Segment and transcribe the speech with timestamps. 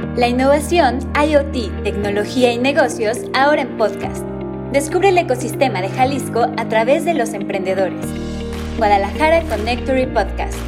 [0.00, 4.24] La innovación, IoT, tecnología y negocios ahora en podcast.
[4.72, 8.06] Descubre el ecosistema de Jalisco a través de los emprendedores.
[8.78, 10.58] Guadalajara Connectory Podcast.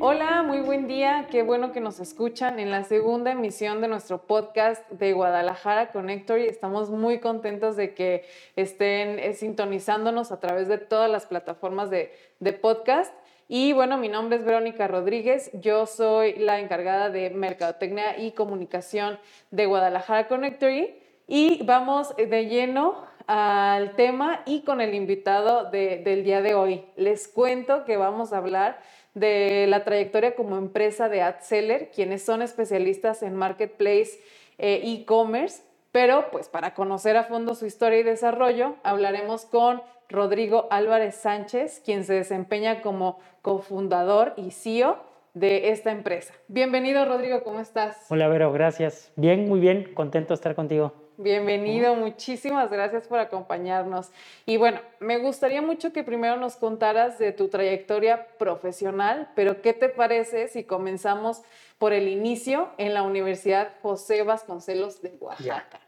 [0.00, 1.28] Hola, muy buen día.
[1.30, 6.46] Qué bueno que nos escuchan en la segunda emisión de nuestro podcast de Guadalajara Connectory.
[6.46, 8.24] Estamos muy contentos de que
[8.56, 13.14] estén eh, sintonizándonos a través de todas las plataformas de, de podcast.
[13.52, 19.18] Y bueno, mi nombre es Verónica Rodríguez, yo soy la encargada de Mercadotecnia y Comunicación
[19.50, 20.94] de Guadalajara Connectory
[21.26, 26.84] y vamos de lleno al tema y con el invitado del día de hoy.
[26.94, 28.78] Les cuento que vamos a hablar
[29.14, 34.20] de la trayectoria como empresa de AdSeller, quienes son especialistas en marketplace
[34.58, 40.66] e e-commerce, pero pues para conocer a fondo su historia y desarrollo, hablaremos con Rodrigo
[40.70, 44.98] Álvarez Sánchez, quien se desempeña como cofundador y CEO
[45.34, 46.34] de esta empresa.
[46.48, 48.06] Bienvenido, Rodrigo, ¿cómo estás?
[48.08, 49.12] Hola, Vero, gracias.
[49.14, 50.92] Bien, muy bien, contento de estar contigo.
[51.16, 54.10] Bienvenido, muchísimas gracias por acompañarnos.
[54.46, 59.74] Y bueno, me gustaría mucho que primero nos contaras de tu trayectoria profesional, pero ¿qué
[59.74, 61.42] te parece si comenzamos
[61.78, 65.80] por el inicio en la Universidad José Vasconcelos de Oaxaca?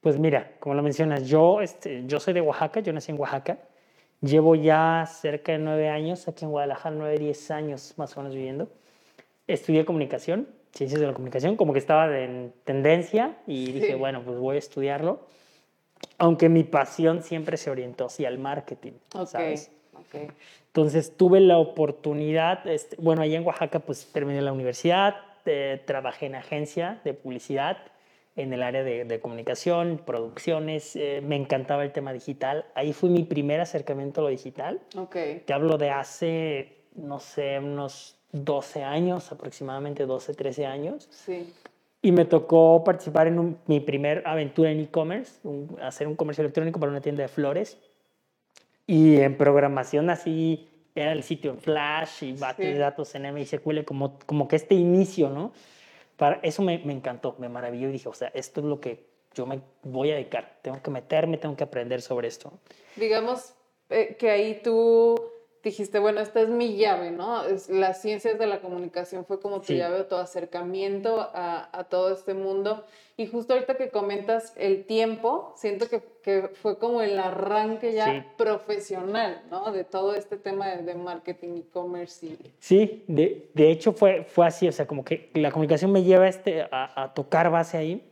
[0.00, 3.58] Pues mira, como lo mencionas, yo, este, yo soy de Oaxaca, yo nací en Oaxaca.
[4.20, 8.34] Llevo ya cerca de nueve años aquí en Guadalajara, nueve, diez años más o menos
[8.34, 8.68] viviendo.
[9.46, 14.38] Estudié comunicación, ciencias de la comunicación, como que estaba en tendencia y dije, bueno, pues
[14.38, 15.20] voy a estudiarlo.
[16.18, 18.92] Aunque mi pasión siempre se orientó hacia el marketing,
[19.26, 19.70] ¿sabes?
[20.08, 20.28] Okay.
[20.66, 26.26] Entonces tuve la oportunidad, este, bueno, allá en Oaxaca pues terminé la universidad, eh, trabajé
[26.26, 27.78] en agencia de publicidad
[28.38, 32.66] en el área de, comunicación, producciones, eh, me encantaba el tema digital.
[32.74, 34.80] Ahí fue mi primer acercamiento a lo digital.
[34.96, 35.40] Okay.
[35.44, 41.08] Te hablo de hace, no sé, unos 12 años, aproximadamente 12, 13 años.
[41.10, 41.52] Sí.
[42.00, 45.40] Y me tocó participar en mi primer aventura en e-commerce,
[45.82, 47.76] hacer un comercio electrónico para una tienda de flores.
[48.86, 53.84] Y en programación así, era el sitio en Flash y bases de datos en MSQL,
[53.84, 55.52] como, como que este inicio, ¿no?
[56.18, 59.46] Para, eso me, encantó, me maravilló y dije, o sea, esto es lo que yo
[59.46, 62.52] me voy a dedicar, tengo que meterme, tengo que aprender sobre esto.
[62.96, 63.54] Digamos
[63.88, 65.14] eh, que ahí tú
[65.62, 67.44] dijiste, bueno, esta es mi llave, ¿no?
[67.44, 72.12] Es, las ciencias de la comunicación fue como tu llave, tu acercamiento a, a, todo
[72.12, 72.84] este mundo.
[73.16, 78.32] Y justo ahorita que comentas el tiempo, siento que, que fue como el arranque ya
[78.36, 79.72] profesional, ¿no?
[79.72, 82.24] De todo este tema de, de marketing, e-commerce.
[82.24, 82.38] Y...
[82.60, 86.28] Sí, de, de, hecho fue, fue así, o sea, como que la comunicación me lleva
[86.28, 88.08] este, a, a tocar base ahí,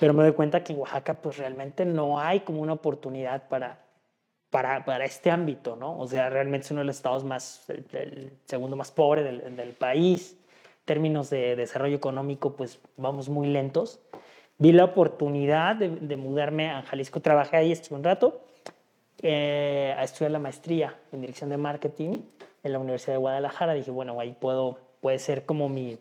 [0.00, 3.85] pero me doy cuenta que en Oaxaca pues realmente no hay como una oportunidad para
[4.50, 5.98] para, para, este ámbito, ¿no?
[5.98, 9.56] O sea, realmente es uno de los estados más, el, el segundo más pobre del,
[9.56, 10.38] del, país.
[10.42, 14.00] En términos de desarrollo económico, pues vamos muy lentos.
[14.58, 18.42] Vi la oportunidad de, de mudarme a Jalisco, trabajé ahí, estuve un rato,
[19.22, 22.14] eh, a estudiar la maestría en dirección de marketing
[22.62, 23.74] en la Universidad de Guadalajara.
[23.74, 25.98] Dije, bueno, ahí puedo, puede ser como mi,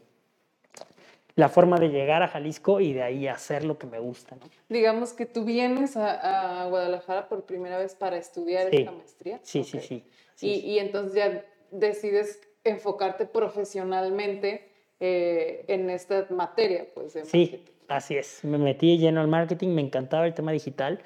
[1.36, 4.36] la forma de llegar a Jalisco y de ahí hacer lo que me gusta.
[4.36, 4.42] ¿no?
[4.70, 8.78] Digamos que tú vienes a, a, Guadalajara por primera vez para estudiar sí.
[8.78, 9.40] esta maestría.
[9.44, 9.82] Sí, okay.
[9.82, 10.04] sí,
[10.36, 10.48] sí.
[10.48, 14.70] Y, y, entonces ya decides enfocarte profesionalmente
[15.00, 17.14] eh, en esta materia, pues.
[17.14, 18.44] De sí, así es.
[18.44, 21.04] Me metí lleno al marketing, me encantaba el tema digital,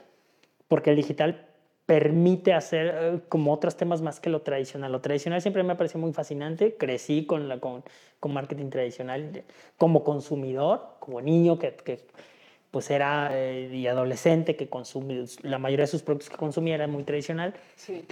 [0.67, 1.48] porque el digital
[1.89, 4.91] permite hacer uh, como otros temas más que lo tradicional.
[4.91, 6.75] Lo tradicional siempre me pareció muy fascinante.
[6.77, 7.83] Crecí con, la, con,
[8.19, 9.43] con marketing tradicional
[9.75, 12.05] como consumidor, como niño que, que
[12.69, 16.85] pues era eh, y adolescente que consumía, la mayoría de sus productos que consumía era
[16.85, 17.55] muy tradicional.
[17.75, 18.05] Sí.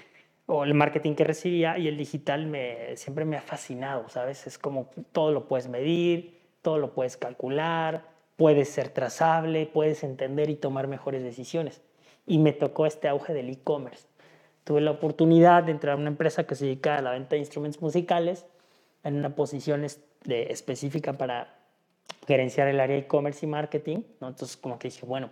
[0.47, 4.47] O el marketing que recibía y el digital me, siempre me ha fascinado, ¿sabes?
[4.47, 8.05] Es como todo lo puedes medir, todo lo puedes calcular,
[8.37, 11.83] puedes ser trazable, puedes entender y tomar mejores decisiones
[12.27, 14.05] y me tocó este auge del e-commerce.
[14.65, 17.39] Tuve la oportunidad de entrar a una empresa que se dedica a la venta de
[17.39, 18.45] instrumentos musicales
[19.03, 19.85] en una posición
[20.25, 21.55] de, específica para
[22.27, 24.03] gerenciar el área e-commerce y marketing.
[24.19, 24.27] ¿no?
[24.27, 25.29] Entonces, como que dije, bueno,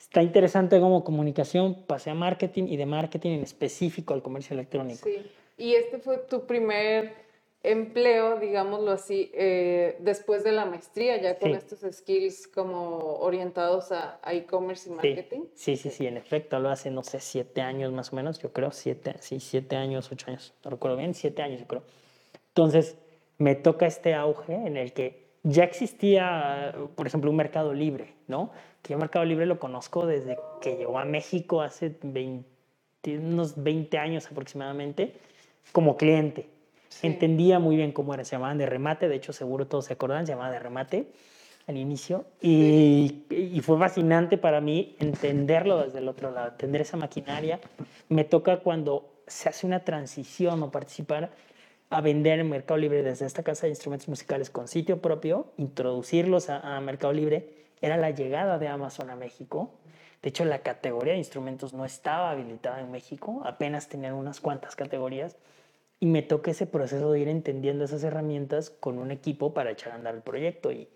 [0.00, 5.04] está interesante como comunicación, pasé a marketing y de marketing en específico al comercio electrónico.
[5.04, 7.12] Sí, y este fue tu primer
[7.64, 11.56] empleo, digámoslo así, eh, después de la maestría, ya con Sí.
[11.56, 15.40] estos skills como orientados a a e-commerce y marketing.
[15.54, 18.52] Sí, sí, sí, en efecto, lo hace, no sé, siete años más o menos, yo
[18.52, 21.82] creo, siete, sí, siete años, ocho años, no recuerdo bien, siete años, yo creo.
[22.48, 22.98] Entonces,
[23.38, 28.50] me toca este auge en el que ya existía, por ejemplo, un mercado libre, ¿no?
[28.82, 32.44] Que yo Mercado Libre lo conozco desde que llegó a México hace 20,
[33.18, 35.14] unos 20 años aproximadamente
[35.72, 36.46] como cliente.
[37.02, 40.26] Entendía muy bien cómo era, se llamaban de remate, de hecho seguro todos se acordan,
[40.26, 41.06] se llamaba de remate
[41.66, 42.26] al inicio.
[42.40, 47.60] Y, y, fue fascinante para mí entenderlo desde el otro lado, entender esa maquinaria.
[48.08, 51.30] Me toca cuando se hace una transición o participar
[51.90, 56.48] a vender en Mercado Libre desde esta casa de instrumentos musicales con sitio propio, introducirlos
[56.48, 57.50] a, a Mercado Libre,
[57.80, 59.70] era la llegada de Amazon a México.
[60.22, 64.76] De hecho, la categoría de instrumentos no estaba habilitada en México, apenas tenían unas cuantas
[64.76, 65.36] categorías.
[66.02, 69.92] Y me toca ese proceso de ir entendiendo esas herramientas con un equipo para echar
[69.92, 70.72] a andar el proyecto.
[70.72, 70.88] Y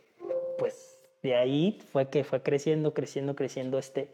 [0.58, 4.08] pues de ahí fue que fue creciendo, creciendo, creciendo este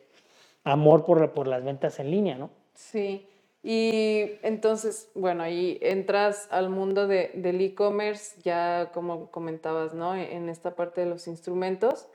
[0.65, 2.50] amor por, por las ventas en línea, ¿no?
[2.75, 3.27] Sí.
[3.62, 10.15] Y entonces, bueno, ahí entras al mundo de, del e-commerce, ya como comentabas, ¿no?
[10.15, 12.06] En esta parte de los instrumentos.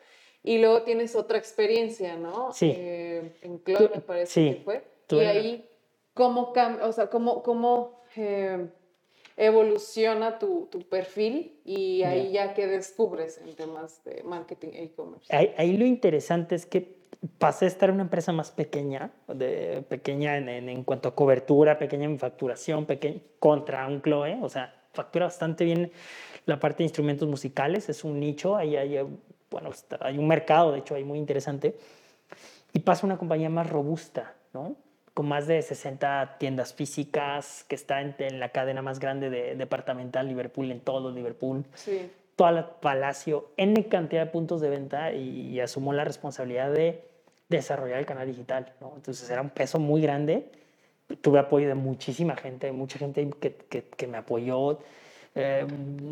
[0.44, 2.52] Y luego tienes otra experiencia, ¿no?
[2.54, 2.74] Sí.
[2.78, 4.84] Eh, en Club, me parece que fue.
[5.10, 5.70] y ahí,
[6.14, 6.54] ¿cómo,
[6.84, 8.68] o sea, cómo, cómo eh,
[9.38, 11.60] evoluciona tu, tu, perfil?
[11.64, 15.36] Y ahí ya que descubres en temas de marketing e e-commerce.
[15.36, 16.98] Ahí, ahí lo interesante es que
[17.38, 21.78] pasé a estar en una empresa más pequeña, de, pequeña en, en, cuanto a cobertura,
[21.78, 25.92] pequeña en facturación, pequeña, contra un Chloe, o sea, factura bastante bien
[26.46, 29.00] la parte de instrumentos musicales, es un nicho, ahí hay,
[29.50, 29.70] bueno,
[30.00, 31.78] hay un mercado, de hecho, ahí muy interesante,
[32.74, 34.76] y pasa a una compañía más robusta, ¿no?
[35.18, 39.56] Con más de 60 tiendas físicas, que está en, en la cadena más grande de,
[39.56, 41.66] departamental Liverpool, en todo Liverpool.
[41.74, 46.72] Sí todo el palacio, N cantidad de puntos de venta y, y asumo la responsabilidad
[46.72, 47.02] de
[47.50, 48.74] desarrollar el canal digital.
[48.80, 48.94] ¿no?
[48.96, 50.52] Entonces era un peso muy grande.
[51.22, 54.78] Tuve apoyo de muchísima gente, mucha gente que, que, que me apoyó,
[55.34, 55.66] eh,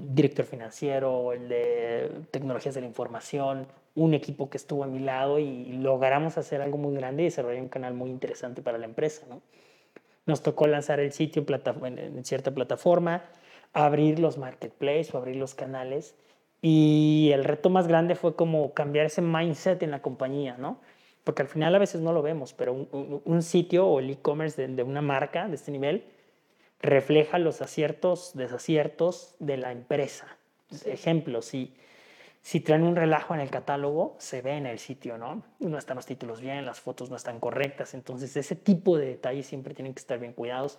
[0.10, 5.40] director financiero, el de tecnologías de la información, un equipo que estuvo a mi lado
[5.40, 9.26] y logramos hacer algo muy grande y desarrollar un canal muy interesante para la empresa.
[9.30, 9.42] ¿no?
[10.26, 11.46] Nos tocó lanzar el sitio
[11.84, 13.24] en, cierta plataforma,
[13.74, 16.16] abrir los marketplaces o abrir los canales.
[16.62, 20.82] Y el reto más grande fue como cambiar ese mindset en la compañía, ¿no?
[21.24, 24.62] Porque al final a veces no lo vemos, pero un, un sitio o el e-commerce
[24.62, 26.04] de, de, una marca de este nivel
[26.82, 30.38] refleja los aciertos, desaciertos de la empresa.
[30.86, 31.74] Ejemplo, si,
[32.46, 35.42] si traen un relajo en el catálogo, se ve en el sitio, ¿no?
[35.58, 39.48] No están los títulos bien, las fotos no están correctas, entonces ese tipo de detalles
[39.48, 40.78] siempre tienen que estar bien cuidados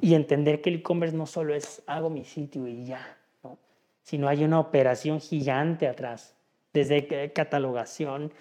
[0.00, 3.58] y entender que el e-commerce no solo es hago mi sitio y ya, ¿no?
[4.04, 6.34] sino hay una operación gigante atrás,
[6.72, 8.32] desde catalogación,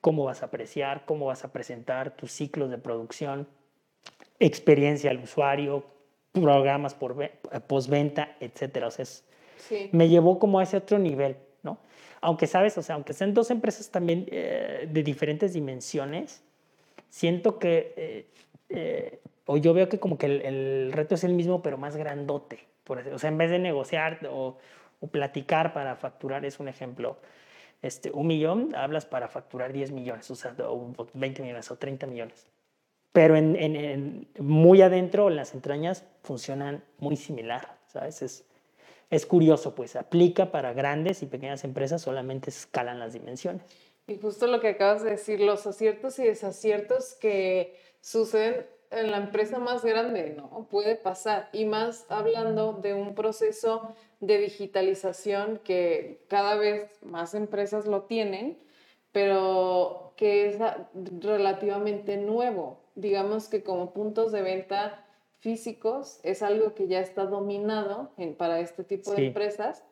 [0.00, 3.48] cómo vas a apreciar, cómo vas a presentar tus ciclos de producción,
[4.38, 5.84] experiencia al usuario,
[6.30, 7.16] programas por
[7.66, 8.86] postventa, etcétera.
[8.86, 9.24] O sea, es,
[9.56, 9.90] sí.
[9.90, 11.36] me llevó como a ese otro nivel.
[12.20, 16.42] Aunque sabes, o sea, aunque sean dos empresas también eh, de diferentes dimensiones,
[17.08, 18.26] siento que eh,
[18.68, 21.96] eh, o yo veo que como que el, el, reto es el mismo, pero más
[21.96, 22.68] grandote.
[22.84, 24.58] Por o sea, en vez de negociar o,
[25.00, 27.18] o, platicar para facturar, es un ejemplo,
[27.82, 32.06] este, un millón, hablas para facturar 10 millones, o sea, o 20 millones o 30
[32.06, 32.46] millones.
[33.12, 38.22] Pero en, en, en muy adentro, en las entrañas, funcionan muy similar, ¿sabes?
[38.22, 38.49] Es,
[39.10, 43.62] es curioso, pues aplica para grandes y pequeñas empresas, solamente escalan las dimensiones.
[44.06, 49.18] Y justo lo que acabas de decir, los aciertos y desaciertos que suceden en la
[49.18, 50.66] empresa más grande, ¿no?
[50.70, 51.48] Puede pasar.
[51.52, 58.58] Y más hablando de un proceso de digitalización que cada vez más empresas lo tienen,
[59.12, 60.56] pero que es
[61.20, 62.80] relativamente nuevo.
[62.96, 65.04] Digamos que como puntos de venta
[65.40, 69.20] físicos es algo que ya está dominado en, para este tipo Sí.
[69.20, 69.84] de empresas,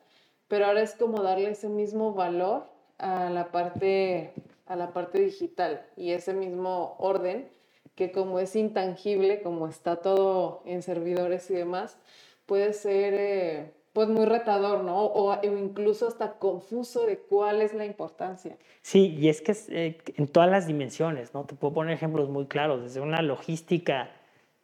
[0.46, 2.64] pero ahora es como darle ese mismo valor
[2.98, 4.32] a la parte,
[4.66, 7.48] a la parte digital y ese mismo orden
[7.94, 11.98] que como es intangible, como está todo en servidores y demás,
[12.46, 15.04] puede ser eh, pues muy retador, ¿no?
[15.06, 18.56] O, o, incluso hasta confuso de cuál es la importancia.
[18.82, 21.44] Sí, y es que es, eh, en todas las dimensiones, ¿no?
[21.44, 24.10] Te puedo poner ejemplos muy claros, desde una logística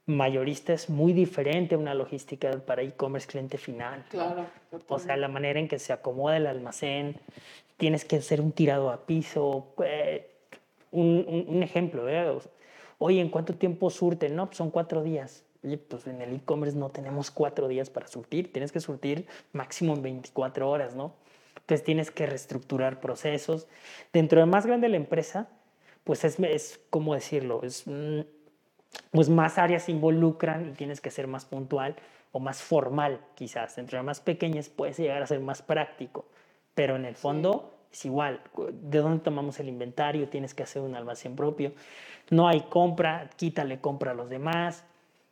[0.06, 4.04] mayorista es muy diferente a una logística para e-commerce cliente final.
[4.10, 4.46] Claro.
[4.70, 4.80] ¿no?
[4.88, 7.16] O sea, la manera en que se acomoda el almacén,
[7.76, 9.74] tienes que hacer un tirado a piso.
[9.84, 10.30] Eh,
[10.90, 12.38] un, un, un, ejemplo, ¿eh?
[12.98, 14.36] Oye, ¿en cuánto tiempo surten?
[14.36, 15.44] No, pues son cuatro días.
[15.64, 19.94] Oye, pues en el e-commerce no tenemos cuatro días para surtir, tienes que surtir máximo
[19.94, 21.14] en 24 horas, ¿no?
[21.56, 23.66] Entonces tienes que reestructurar procesos.
[24.12, 25.48] Dentro de más grande la empresa,
[26.04, 27.62] pues es, es ¿cómo decirlo?
[27.62, 27.84] Es,
[29.10, 31.96] pues más áreas se involucran y tienes que ser más puntual
[32.32, 33.76] o más formal, quizás.
[33.76, 36.26] Dentro de más pequeñas puedes llegar a ser más práctico,
[36.74, 37.98] pero en el fondo sí.
[37.98, 38.40] es igual.
[38.72, 40.28] ¿De dónde tomamos el inventario?
[40.28, 41.72] Tienes que hacer un almacén propio.
[42.30, 44.84] No hay compra, quítale compra a los demás.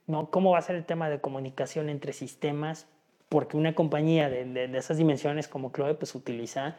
[0.06, 0.30] ¿no?
[0.30, 2.86] ¿Cómo va a ser el tema de comunicación entre sistemas?
[3.32, 6.76] porque una compañía de, de, esas dimensiones como Chloe pues utiliza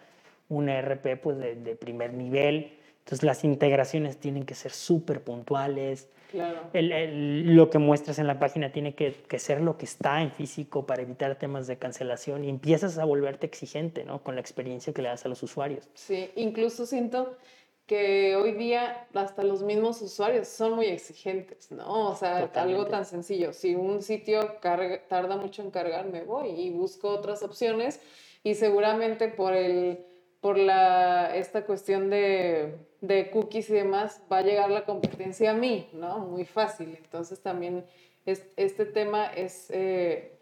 [0.50, 6.10] un ERP pues de, de primer nivel, entonces las integraciones tienen que ser súper puntuales,
[6.32, 6.62] Claro.
[6.74, 10.32] El, lo que muestras en la página tiene que, que, ser lo que está en
[10.32, 14.24] físico para evitar temas de cancelación y empiezas a volverte exigente ¿no?
[14.24, 15.88] con la experiencia que le das a los usuarios.
[15.94, 17.38] Sí, incluso siento
[17.86, 22.10] que hoy día hasta los mismos usuarios son muy exigentes, ¿no?
[22.10, 23.54] O sea, algo tan sencillo.
[23.54, 28.00] Si un sitio tarda mucho en cargar, me voy y busco otras opciones
[28.44, 30.04] y seguramente por el
[30.44, 35.54] por la, esta cuestión de, de, cookies y demás, va a llegar la competencia a
[35.54, 36.20] mí, ¿no?
[36.20, 36.98] Muy fácil.
[37.02, 37.86] Entonces también
[38.26, 40.38] es, este tema es, eh,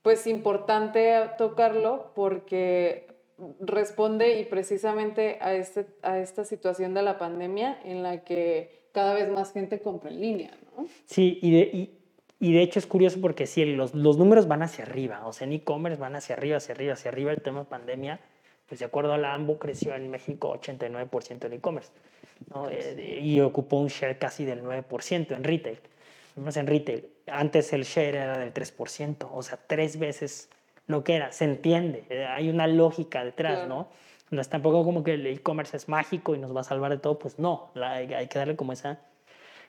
[0.00, 3.08] pues, importante tocarlo porque
[3.60, 9.12] responde y precisamente a, este, a esta situación de la pandemia en la que cada
[9.12, 10.86] vez más gente compra en línea, ¿no?
[11.04, 11.90] Sí, y de,
[12.40, 15.46] y, de hecho es curioso porque sí, los, los números van hacia arriba, o sea,
[15.46, 18.20] en e-commerce van hacia arriba, hacia arriba, hacia arriba el tema de pandemia
[18.68, 21.90] pues de acuerdo a la AMBO creció en México 89% en e-commerce
[22.52, 22.68] ¿no?
[22.68, 25.78] Eh, y ocupó un share casi del 9% en retail.
[26.36, 30.48] en retail, antes el share era del 3%, o sea, tres veces
[30.86, 31.32] lo que era.
[31.32, 33.88] Se entiende, eh, hay una lógica detrás, ¿no?
[34.30, 36.98] No es tampoco como que el e-commerce es mágico y nos va a salvar de
[36.98, 38.98] todo, pues no, hay, hay que darle como esa,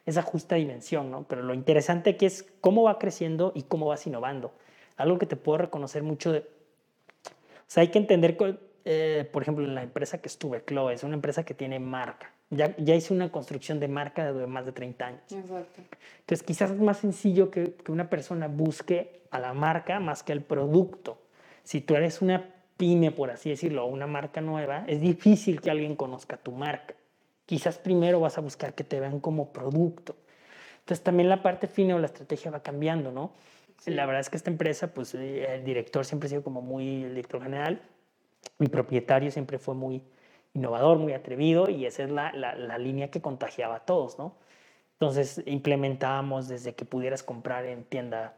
[0.05, 1.23] esa justa dimensión, ¿no?
[1.27, 4.51] Pero lo interesante aquí es cómo va creciendo y cómo vas innovando.
[4.95, 6.39] Algo que te puedo reconocer mucho de...
[6.39, 8.35] O sea, hay que entender
[8.89, 12.31] eh, por ejemplo, en la empresa que estuve, Chloe, es una empresa que tiene marca.
[12.49, 15.21] Ya, ya hice una construcción de marca de más de 30 años.
[15.29, 15.81] Exacto.
[16.21, 20.31] Entonces, quizás es más sencillo que, que una persona busque a la marca más que
[20.31, 21.21] al producto.
[21.63, 25.69] Si tú eres una pyme, por así decirlo, o una marca nueva, es difícil que
[25.69, 26.95] alguien conozca tu marca.
[27.45, 30.15] Quizás primero vas a buscar que te vean como producto.
[30.79, 33.33] Entonces, también la parte fina o la estrategia va cambiando, ¿no?
[33.85, 37.03] La verdad es que esta empresa, pues eh, el director siempre ha sido como muy,
[37.03, 37.81] el director general,
[38.59, 40.01] mi propietario siempre fue muy
[40.53, 44.35] innovador, muy atrevido y esa es la, la, línea que contagiaba a todos, ¿no?
[44.93, 48.35] Entonces implementábamos desde que pudieras comprar en tienda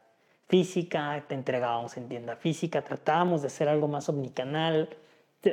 [0.47, 4.89] física, te entregábamos en tienda física, tratábamos de hacer algo más omnicanal,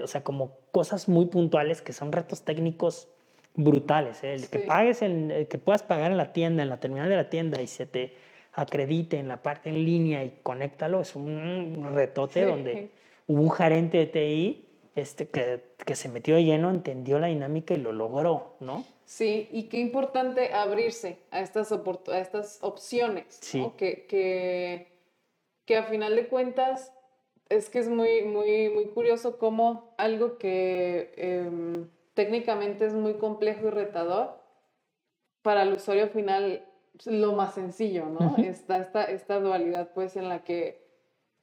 [0.02, 3.08] o sea, como cosas muy puntuales que son retos técnicos
[3.54, 4.25] brutales.
[4.25, 4.35] ¿eh?
[4.35, 7.30] El que pagues, el, que puedas pagar en la tienda, en la terminal de la
[7.30, 8.14] tienda y se te
[8.52, 12.90] acredite en la parte en línea y conéctalo, es un retote donde
[13.26, 17.75] hubo un gerente de TI este, que, que, se metió de lleno, entendió la dinámica
[17.75, 18.85] y lo logró, ¿no?
[19.04, 23.71] Sí, y qué importante abrirse a estas, a estas opciones, sí.
[23.76, 24.88] que, que,
[25.64, 26.92] que a final de cuentas
[27.49, 33.68] es que es muy, muy, muy curioso cómo algo que em, técnicamente es muy complejo
[33.68, 34.40] y retador,
[35.42, 36.64] para el usuario final
[37.04, 38.37] lo más sencillo, ¿no?
[38.38, 40.86] Está esta, esta dualidad pues en la que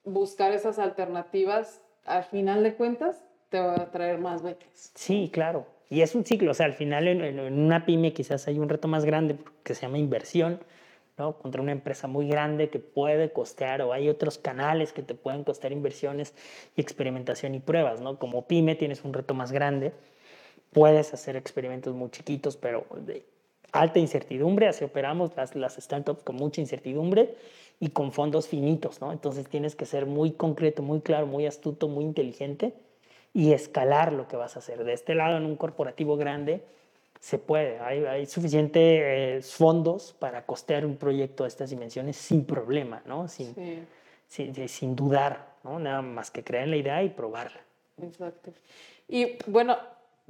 [0.03, 4.91] buscar esas alternativas, al final de cuentas, te va a traer más ventas.
[4.95, 5.65] Sí, claro.
[5.89, 8.87] Y es un ciclo, o sea, al final en, una pyme quizás hay un reto
[8.87, 10.59] más grande que se llama inversión,
[11.17, 11.37] ¿no?
[11.37, 15.43] Contra una empresa muy grande que puede costear o hay otros canales que te pueden
[15.43, 16.33] costear inversiones
[16.75, 18.17] y experimentación y pruebas, ¿no?
[18.17, 19.93] Como pyme tienes un reto más grande,
[20.71, 22.87] puedes hacer experimentos muy chiquitos, pero
[23.73, 27.35] alta incertidumbre, así operamos las, las startups con mucha incertidumbre
[27.79, 29.11] y con fondos finitos, ¿no?
[29.11, 32.73] Entonces tienes que ser muy concreto, muy claro, muy astuto, muy inteligente
[33.33, 34.83] y escalar lo que vas a hacer.
[34.83, 36.63] De este lado, en un corporativo grande,
[37.19, 37.79] se puede.
[37.79, 43.27] Hay, hay suficientes fondos para costear un proyecto de estas dimensiones sin problema, ¿no?
[43.27, 43.87] Sin,
[44.27, 45.79] sin, sin, dudar, ¿no?
[45.79, 47.61] Nada más que creer en la idea y probarla.
[48.01, 48.51] Exacto.
[49.07, 49.77] Y bueno,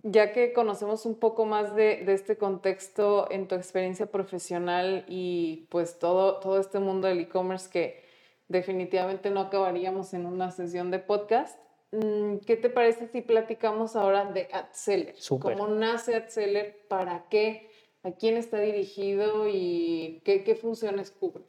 [0.01, 5.99] ya que conocemos un poco más de, este contexto en tu experiencia profesional y pues
[5.99, 8.03] todo, todo este mundo del e-commerce que
[8.47, 11.57] definitivamente no acabaríamos en una sesión de podcast,
[11.91, 15.15] mm, ¿qué te parece si platicamos ahora de AdSeller?
[15.39, 16.85] ¿Cómo nace AdSeller?
[16.87, 17.69] ¿Para qué?
[18.03, 21.43] ¿A quién está dirigido y qué, qué funciones cubre?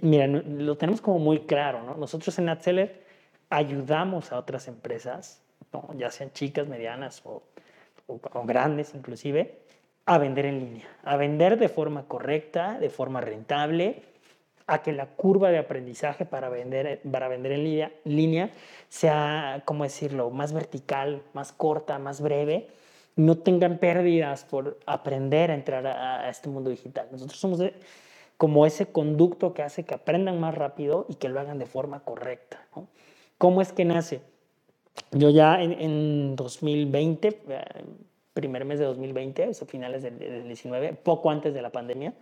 [0.00, 1.94] Mira, lo tenemos como muy claro, ¿no?
[1.94, 3.04] Nosotros en AdSeller
[3.50, 5.40] ayudamos a otras empresas,
[5.96, 7.42] ya sean chicas, medianas o
[8.06, 9.58] o, grandes inclusive,
[10.06, 14.02] a vender en línea, a vender de forma correcta, de forma rentable,
[14.66, 18.50] a que la curva de aprendizaje para vender, para vender en línea,
[18.88, 22.68] sea, ¿cómo decirlo?, más vertical, más corta, más breve,
[23.16, 27.08] no tengan pérdidas por aprender a entrar a, este mundo digital.
[27.12, 27.60] Nosotros somos
[28.36, 32.00] como ese conducto que hace que aprendan más rápido y que lo hagan de forma
[32.00, 32.66] correcta.
[33.38, 34.20] ¿Cómo es que nace?
[35.12, 37.64] Yo ya en, en 2020, eh,
[38.32, 42.14] primer mes de 2020, o finales del, 19, poco antes de la pandemia,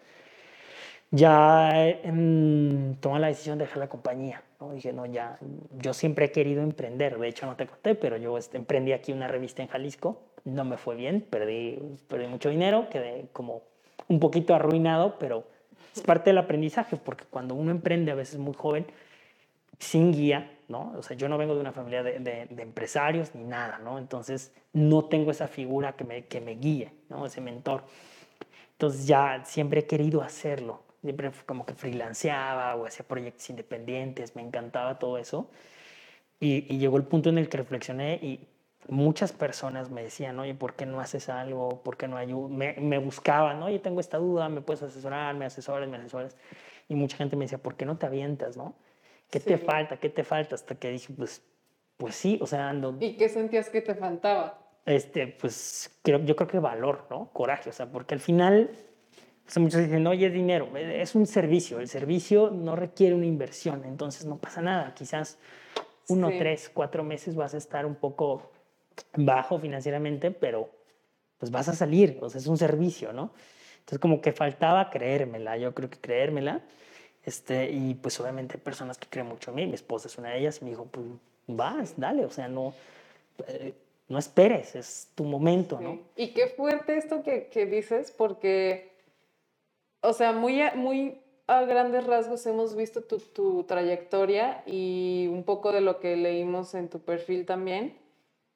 [1.11, 2.00] ya eh,
[3.00, 4.43] tomé la decisión de dejar la compañía.
[4.75, 5.38] Dije, no, ya,
[5.79, 7.19] yo siempre he querido emprender.
[7.19, 10.23] De hecho, no te conté, pero yo este, emprendí aquí una revista en Jalisco.
[10.45, 13.62] No me fue bien, perdí, perdí mucho dinero, quedé como
[14.09, 15.45] un poquito arruinado, pero
[15.95, 18.87] es parte del aprendizaje, porque cuando uno emprende a veces muy joven,
[19.79, 20.93] sin guía, ¿no?
[20.99, 23.99] O sea, yo no vengo de una familia de, empresarios ni nada, ¿no?
[23.99, 27.26] Entonces, no tengo esa figura que me, que me guíe, ¿no?
[27.26, 27.85] Ese mentor.
[28.73, 30.83] Entonces, ya siempre he querido hacerlo.
[31.02, 35.49] Siempre como que freelanceaba o hacía proyectos independientes, me encantaba todo eso.
[36.41, 38.49] Y, y llegó el punto en el que reflexioné y
[38.88, 41.83] muchas personas me decían, oye, ¿por qué no haces algo?
[41.83, 42.50] ¿Por qué no ayudas?
[42.50, 45.35] Me, me buscaban, oye, tengo esta duda, ¿me puedes asesorar?
[45.35, 45.88] ¿Me asesoras?
[45.88, 46.37] ¿Me asesoras?
[46.88, 48.75] Y mucha gente me decía, ¿por qué no te avientas, no?
[49.33, 49.97] ¿Qué te falta?
[49.97, 50.55] ¿Qué te falta?
[50.55, 51.43] Hasta que dije, pues,
[51.97, 52.95] pues sí, o sea, ando...
[53.01, 54.59] ¿Y qué sentías que te faltaba?
[54.85, 57.31] Este, pues, creo, yo creo que valor, ¿no?
[57.33, 58.71] Coraje, o sea, porque al final,
[59.45, 63.87] pues, muchos dicen, oye, es dinero, es un servicio, el servicio no requiere una inversión,
[63.87, 65.39] entonces no pasa nada, quizás
[66.09, 68.53] uno, tres, cuatro meses vas a estar un poco
[69.17, 70.69] bajo financieramente, pero
[71.39, 73.33] pues vas a salir, o sea, es un servicio, ¿no?
[73.79, 76.61] Entonces como que faltaba creérmela, yo creo que creérmela,
[77.25, 80.41] este, y pues obviamente personas que creen mucho en mí, mi esposa es una de
[80.41, 81.07] ellas, me dijo, pues
[81.47, 82.75] vas, dale, o sea, no,
[83.47, 83.75] eh,
[84.09, 85.99] no esperes, es tu momento, ¿no?
[86.17, 88.93] Y qué fuerte esto que, que, dices, porque,
[90.00, 95.73] o sea, muy, muy a grandes rasgos hemos visto tu, tu trayectoria y un poco
[95.73, 97.97] de lo que leímos en tu perfil también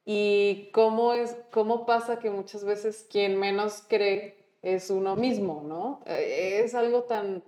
[0.04, 6.00] y cómo, es, cómo pasa que muchas veces quien menos cree es uno mismo, ¿no?
[6.06, 7.42] Eh, es algo tan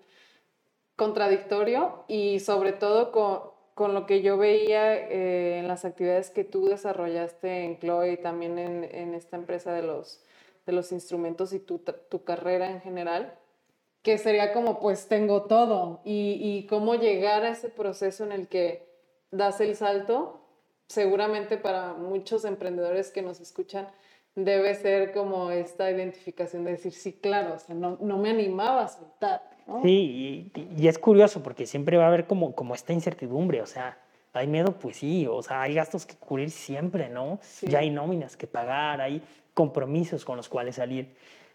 [0.99, 3.41] contradictorio y sobre todo con,
[3.75, 8.17] con lo que yo veía eh, en las actividades que tú desarrollaste en Chloe y
[8.17, 10.25] también en, en esta empresa de los,
[10.67, 13.39] de los instrumentos y tu, tu, carrera en general,
[14.03, 18.49] que sería como pues tengo todo y, y cómo llegar a ese proceso en el
[18.49, 18.89] que
[19.31, 20.41] das el salto
[20.89, 23.87] seguramente para muchos emprendedores que nos escuchan
[24.35, 28.83] debe ser como esta identificación de decir, sí, claro, o sea, no, no me animaba
[28.83, 29.58] a soltar.
[29.83, 33.99] Sí, y, es curioso porque siempre va a haber como, como esta incertidumbre, o sea,
[34.33, 37.39] hay miedo, pues sí, o sea, hay gastos que cubrir siempre, ¿no?
[37.63, 41.15] Ya hay nóminas que pagar, hay compromisos con los cuales salir,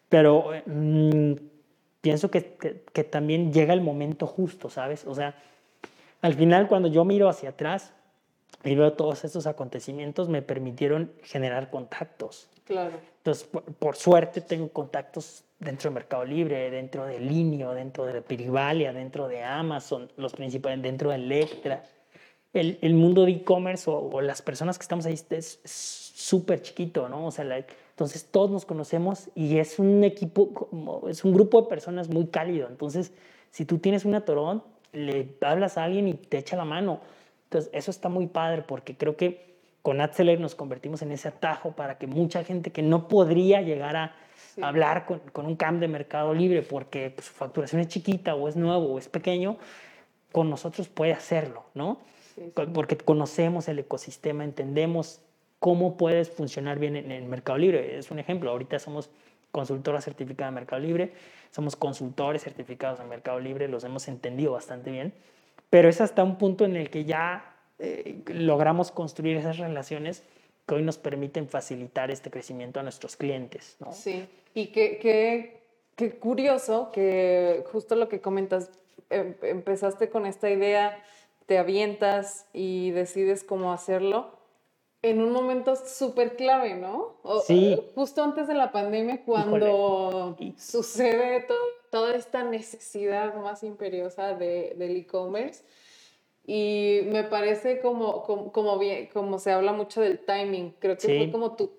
[0.10, 1.34] pero mm,
[2.02, 5.06] pienso que, que, que también llega el momento justo, ¿sabes?
[5.08, 5.36] O sea,
[6.22, 7.94] al final cuando yo miro hacia atrás,
[8.64, 12.50] y veo todos estos acontecimientos me permitieron generar contactos.
[12.66, 12.94] Claro.
[13.18, 13.50] Entonces,
[13.80, 19.28] por, suerte tengo contactos dentro de Mercado Libre, dentro de Linio, dentro de Pirivalia, dentro
[19.28, 21.84] de Amazon, los principales, dentro de Electra.
[22.54, 27.28] El, el mundo de e-commerce o, las personas que estamos ahí es súper chiquito, ¿no?
[27.28, 27.46] O sea,
[27.90, 32.68] entonces todos nos conocemos y es un equipo, es un grupo de personas muy cálido.
[32.70, 33.12] Entonces,
[33.52, 37.02] si tú tienes un atorón, le hablas a alguien y te echa la mano
[37.54, 41.74] entonces, eso está muy padre porque creo que con Atzeler nos convertimos en ese atajo
[41.74, 44.16] para que mucha gente que no podría llegar a
[44.60, 48.48] hablar con, con, un CAM de Mercado Libre porque pues, su facturación es chiquita o
[48.48, 49.58] es nuevo o es pequeño,
[50.32, 52.00] con nosotros puede hacerlo, ¿no?
[52.74, 55.22] Porque conocemos el ecosistema, entendemos
[55.60, 58.00] cómo puedes funcionar bien en el Mercado Libre.
[58.00, 59.12] Es un ejemplo, ahorita somos
[59.52, 61.14] consultora certificada de Mercado Libre,
[61.52, 65.14] somos consultores certificados en Mercado Libre, los hemos entendido bastante bien
[65.74, 70.22] pero es hasta un punto en el que ya eh, logramos construir esas relaciones
[70.68, 73.76] que hoy nos permiten facilitar este crecimiento a nuestros clientes.
[73.80, 73.92] ¿no?
[73.92, 75.00] Sí, y qué,
[75.96, 78.70] qué, curioso que justo lo que comentas,
[79.10, 81.04] em, empezaste con esta idea,
[81.48, 84.30] te avientas y decides cómo hacerlo
[85.02, 87.16] en un momento súper clave, ¿no?
[87.48, 87.82] sí.
[87.96, 94.98] Justo antes de la pandemia, cuando sucede todo toda esta necesidad más imperiosa de, del
[94.98, 95.64] e-commerce.
[96.44, 100.72] Y me parece como, como, como, bien, como se habla mucho del timing.
[100.80, 101.72] Creo que fue como tu,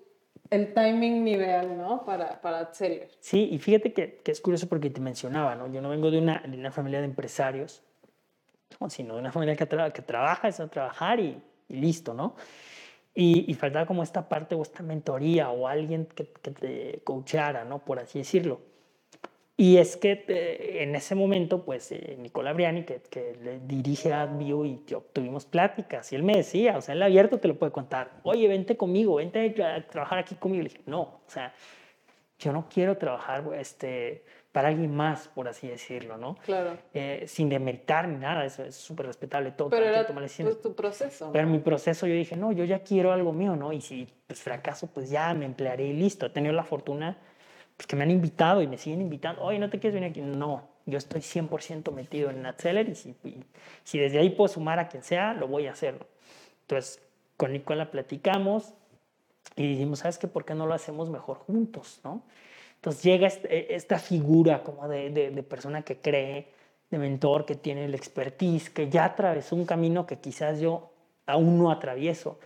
[0.49, 2.05] el timing ideal, ¿no?
[2.05, 3.09] Para, para Seller.
[3.19, 5.69] Sí, y fíjate que, que, es curioso porque te mencionaba, ¿no?
[5.69, 7.83] Yo no vengo de una, de una familia de empresarios,
[8.87, 12.37] sino de una familia que, que trabaja, es a trabajar y, y listo, ¿no?
[13.13, 17.65] Y, y, faltaba como esta parte o esta mentoría o alguien que, que te coachara,
[17.65, 17.79] ¿no?
[17.79, 18.74] Por así decirlo.
[19.57, 24.11] Y es que eh, en ese momento, pues eh, Nicola Briani, que, que le dirige
[24.11, 27.57] AdView y yo tuvimos pláticas, y él me decía, o sea, él abierto te lo
[27.57, 30.63] puede contar, oye, vente conmigo, vente a trabajar aquí conmigo.
[30.63, 31.53] Le dije, no, o sea,
[32.37, 36.35] yo no quiero trabajar este, para alguien más, por así decirlo, ¿no?
[36.45, 36.77] Claro.
[36.93, 39.69] Eh, sin demeritar ni nada, eso es súper respetable todo.
[39.69, 41.29] Pero era pues, tu proceso.
[41.31, 43.71] Pero en mi proceso yo dije, no, yo ya quiero algo mío, ¿no?
[43.71, 46.25] Y si pues fracaso, pues ya me emplearé y listo.
[46.25, 47.17] He tenido la fortuna
[47.77, 50.21] pues que me han invitado y me siguen invitando, oye, ¿no te quieres venir aquí?
[50.21, 53.15] No, yo estoy 100% metido en Natseller y si,
[53.83, 56.05] si desde ahí puedo sumar a quien sea, lo voy a hacer.
[56.61, 57.01] Entonces,
[57.37, 58.73] con Nicola platicamos
[59.55, 60.27] y dijimos, ¿sabes qué?
[60.27, 61.99] ¿Por qué no lo hacemos mejor juntos?
[62.03, 62.23] ¿no?
[62.75, 66.53] Entonces llega este, esta figura como de, de, de persona que cree,
[66.89, 70.91] de mentor, que tiene el expertise, que ya atravesó un camino que quizás yo
[71.25, 72.39] aún no atravieso.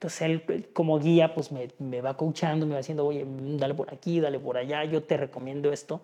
[0.00, 3.92] Entonces él como guía pues me, me, va coachando, me va diciendo, oye, dale por
[3.92, 6.00] aquí, dale por allá, yo te recomiendo esto.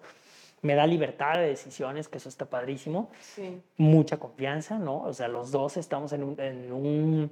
[0.61, 3.09] Me da libertad de decisiones, que eso está padrísimo.
[3.23, 3.59] Sí.
[3.79, 4.99] Mucha confianza, ¿no?
[4.99, 7.31] O sea, los dos estamos en un, en un,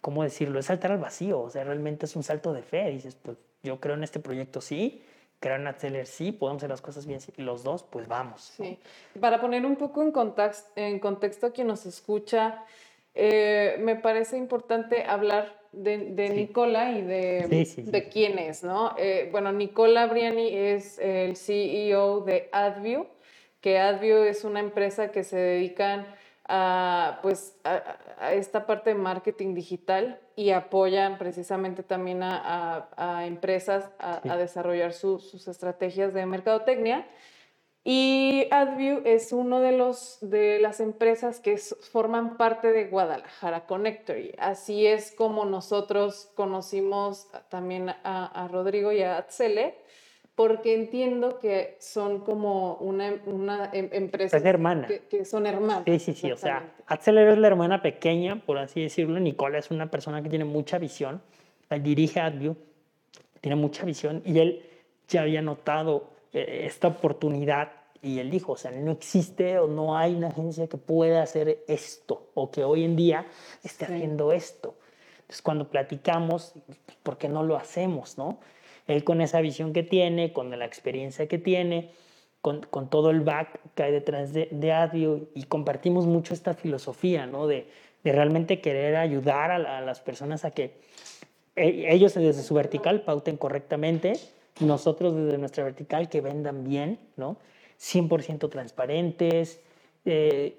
[0.00, 0.58] ¿cómo decirlo?
[0.58, 2.90] Es saltar al vacío, o sea, realmente es un salto de fe.
[2.90, 5.02] Dices, pues yo creo en este proyecto, sí,
[5.40, 7.34] creo en Atelier, sí, podemos hacer las cosas bien, sí.
[7.36, 8.54] y los dos, pues vamos.
[8.56, 8.78] Sí.
[9.20, 12.64] Para poner un poco en, contexto, en contexto a quien nos escucha,
[13.14, 16.34] eh, me parece importante hablar de, de sí.
[16.34, 18.94] Nicola y de, sí, de quién es, ¿no?
[18.98, 23.06] Eh, bueno, Nicola Briani es el CEO de AdView,
[23.60, 26.06] que AdView es una empresa que se dedican
[26.46, 27.82] a, pues, a,
[28.18, 34.92] a esta parte de marketing digital y apoyan precisamente también a, a empresas a, desarrollar
[34.92, 37.06] su, sus estrategias de mercadotecnia.
[37.84, 43.66] Y AdView es uno de, los, de las empresas que es, forman parte de Guadalajara
[43.66, 44.34] Connectory.
[44.38, 49.74] Así es como nosotros conocimos también a, a Rodrigo y a Atzele,
[50.36, 54.86] porque entiendo que son como una, una em, empresa es hermana.
[54.86, 55.82] Que, que, son hermanas.
[55.84, 56.30] Sí, sí, sí.
[56.30, 59.18] O sea, Atzele es la hermana pequeña, por así decirlo.
[59.18, 61.20] Nicola es una persona que tiene mucha visión.
[61.68, 62.54] Él dirige AdView,
[63.40, 64.62] tiene mucha visión y él
[65.08, 70.14] ya había notado esta oportunidad y él dijo, o sea, no existe o no hay
[70.14, 73.26] una agencia que pueda hacer esto o que hoy en día
[73.62, 73.92] esté sí.
[73.92, 74.74] haciendo esto.
[75.20, 76.54] Entonces, cuando platicamos,
[77.04, 78.40] ¿por qué no lo hacemos, no?
[78.88, 81.92] Él con esa visión que tiene, con la experiencia que tiene,
[82.40, 86.54] con, con todo el back que hay detrás de, de Advio y compartimos mucho esta
[86.54, 87.46] filosofía, ¿no?
[87.46, 87.68] De,
[88.02, 90.74] de realmente querer ayudar a, a las personas a que
[91.54, 94.14] ellos desde su vertical pauten correctamente
[94.60, 97.36] nosotros desde nuestra vertical que vendan bien, ¿no?
[97.80, 99.60] 100% transparentes,
[100.04, 100.56] eh,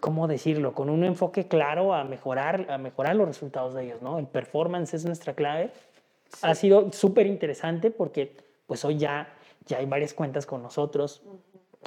[0.00, 0.74] ¿cómo decirlo?
[0.74, 4.18] Con un enfoque claro a mejorar, a mejorar los resultados de ellos, ¿no?
[4.18, 5.70] El performance es nuestra clave.
[6.32, 6.38] Sí.
[6.42, 8.36] Ha sido súper interesante porque
[8.66, 9.32] pues hoy ya,
[9.66, 11.22] ya hay varias cuentas con nosotros,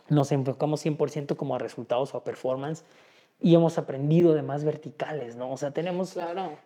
[0.09, 2.83] nos enfocamos 100% como a resultados o a performance
[3.39, 5.51] y hemos aprendido de más verticales, ¿no?
[5.51, 6.57] O sea, tenemos claro.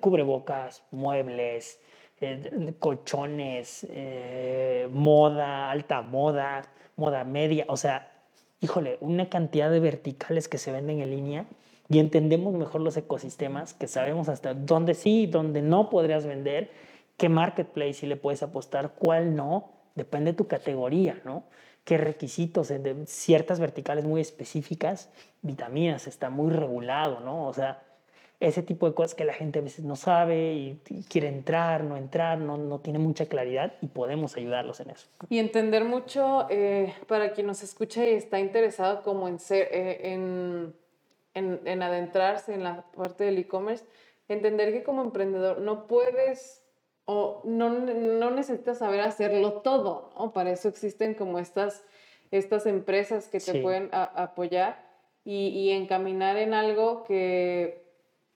[0.00, 1.80] cubrebocas, muebles,
[2.20, 6.62] eh, colchones, eh, moda, alta moda,
[6.96, 8.12] moda media, o sea,
[8.60, 11.46] híjole, una cantidad de verticales que se venden en línea
[11.88, 16.70] y entendemos mejor los ecosistemas, que sabemos hasta dónde sí, dónde no podrías vender,
[17.16, 21.44] qué marketplace si le puedes apostar, cuál no, depende de tu categoría, ¿no?
[21.86, 25.08] qué requisitos, de ciertas verticales muy específicas,
[25.42, 27.46] vitaminas, está muy regulado, ¿no?
[27.46, 27.84] O sea,
[28.38, 31.96] ese tipo de cosas que la gente a veces no sabe y, quiere entrar, no
[31.96, 35.08] entrar, no, no tiene mucha claridad y podemos ayudarlos en eso.
[35.30, 40.12] Y entender mucho, eh, para quien nos escucha y está interesado como en, ser, eh,
[40.12, 40.74] en,
[41.32, 43.86] en, en, adentrarse en la parte del e-commerce,
[44.28, 46.62] entender que como emprendedor no puedes
[47.06, 50.32] o no, no necesitas saber hacerlo todo, ¿no?
[50.32, 51.84] Para eso existen como estas,
[52.32, 53.60] estas empresas que te sí.
[53.60, 54.84] pueden a, apoyar
[55.24, 57.85] y, y encaminar en algo que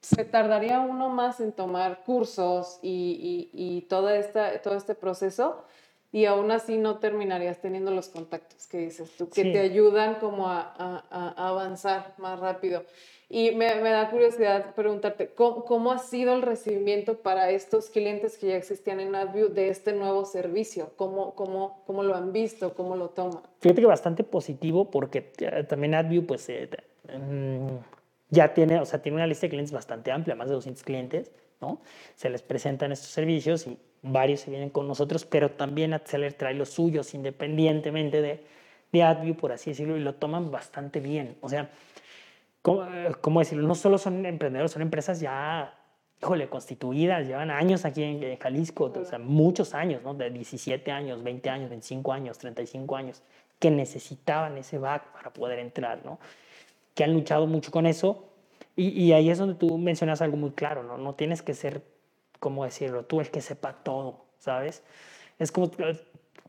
[0.00, 5.64] se tardaría uno más en tomar cursos y, y, y toda esta, todo este proceso
[6.12, 9.52] y aún así no terminarías teniendo los contactos que dices tú, que sí.
[9.52, 12.82] te ayudan como a, a, a, avanzar más rápido.
[13.32, 18.36] Y me, me da curiosidad preguntarte, ¿cómo, ¿cómo, ha sido el recibimiento para estos clientes
[18.36, 20.90] que ya existían en AdView de este nuevo servicio?
[20.96, 22.74] ¿Cómo, cómo, cómo lo han visto?
[22.74, 23.42] ¿Cómo lo toman?
[23.60, 25.20] Fíjate que bastante positivo porque
[25.68, 26.48] también AdView pues...
[26.48, 26.68] Eh,
[27.06, 27.99] mm,
[28.30, 31.32] ya tiene, o sea, tiene una lista de clientes bastante amplia, más de 200 clientes,
[31.60, 31.80] ¿no?
[32.14, 36.54] Se les presentan estos servicios y varios se vienen con nosotros, pero también Acceler trae
[36.54, 38.44] los suyos independientemente de,
[38.92, 41.36] de AdView, por así decirlo, y lo toman bastante bien.
[41.40, 41.70] O sea,
[42.62, 42.86] ¿cómo,
[43.20, 43.66] cómo decirlo?
[43.66, 45.74] No solo son emprendedores, son empresas ya,
[46.22, 50.14] híjole, constituidas, llevan años aquí en, en Jalisco, o sea, muchos años, ¿no?
[50.14, 53.22] De 17 años, 20 años, 25 años, 35 años,
[53.58, 56.18] que necesitaban ese back para poder entrar, ¿no?
[57.00, 58.26] Que han luchado mucho con eso.
[58.76, 60.98] Y, y, ahí es donde tú mencionas algo muy claro, ¿no?
[60.98, 61.82] No tienes que ser,
[62.40, 63.06] ¿cómo decirlo?
[63.06, 64.84] Tú el que sepa todo, ¿sabes?
[65.38, 65.70] Es como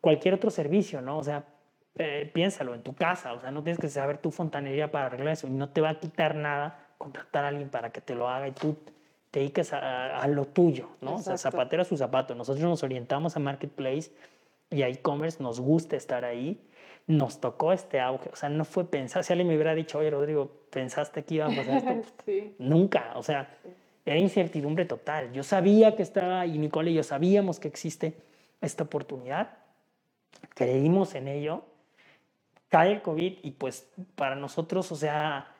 [0.01, 1.19] cualquier otro servicio, ¿no?
[1.19, 1.45] O sea,
[1.95, 5.35] eh, piénsalo en tu casa, o sea, no tienes que saber tu fontanería para arreglar
[5.35, 8.27] eso y no te va a quitar nada contratar a alguien para que te lo
[8.27, 8.77] haga y tú
[9.31, 11.11] te dediques a, a lo tuyo, ¿no?
[11.11, 11.35] Exacto.
[11.35, 12.35] O sea, zapatero a su zapato.
[12.35, 14.11] Nosotros nos orientamos a Marketplace
[14.71, 16.60] y a e-commerce, nos gusta estar ahí
[17.07, 18.29] nos tocó este auge.
[18.31, 19.23] O sea, no fue pensar.
[19.23, 22.13] Si alguien me hubiera dicho, oye, Rodrigo, ¿pensaste que iba a pasar esto?
[22.25, 22.55] Sí.
[22.60, 23.13] Nunca.
[23.15, 23.57] O sea,
[24.05, 25.31] era incertidumbre total.
[25.34, 28.15] Yo sabía que estaba, y Nicole y yo sabíamos que existe
[28.62, 29.57] esta oportunidad.
[30.53, 31.63] Creímos en ello.
[32.69, 35.53] Cae el COVID y pues para nosotros, o sea,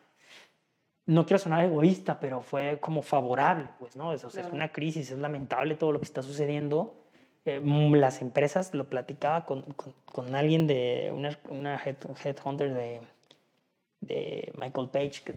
[1.08, 4.14] no quiero sonar egoísta, pero fue como favorable, pues, ¿no?
[4.14, 4.56] Es, o sea, es Claro.
[4.56, 7.01] una crisis, es lamentable todo lo que está sucediendo.
[7.46, 12.74] Eh, mm, las empresas, lo platicaba con, con, con alguien de una, una head, headhunter
[12.74, 13.02] de,
[14.02, 15.36] de Michael Page, que,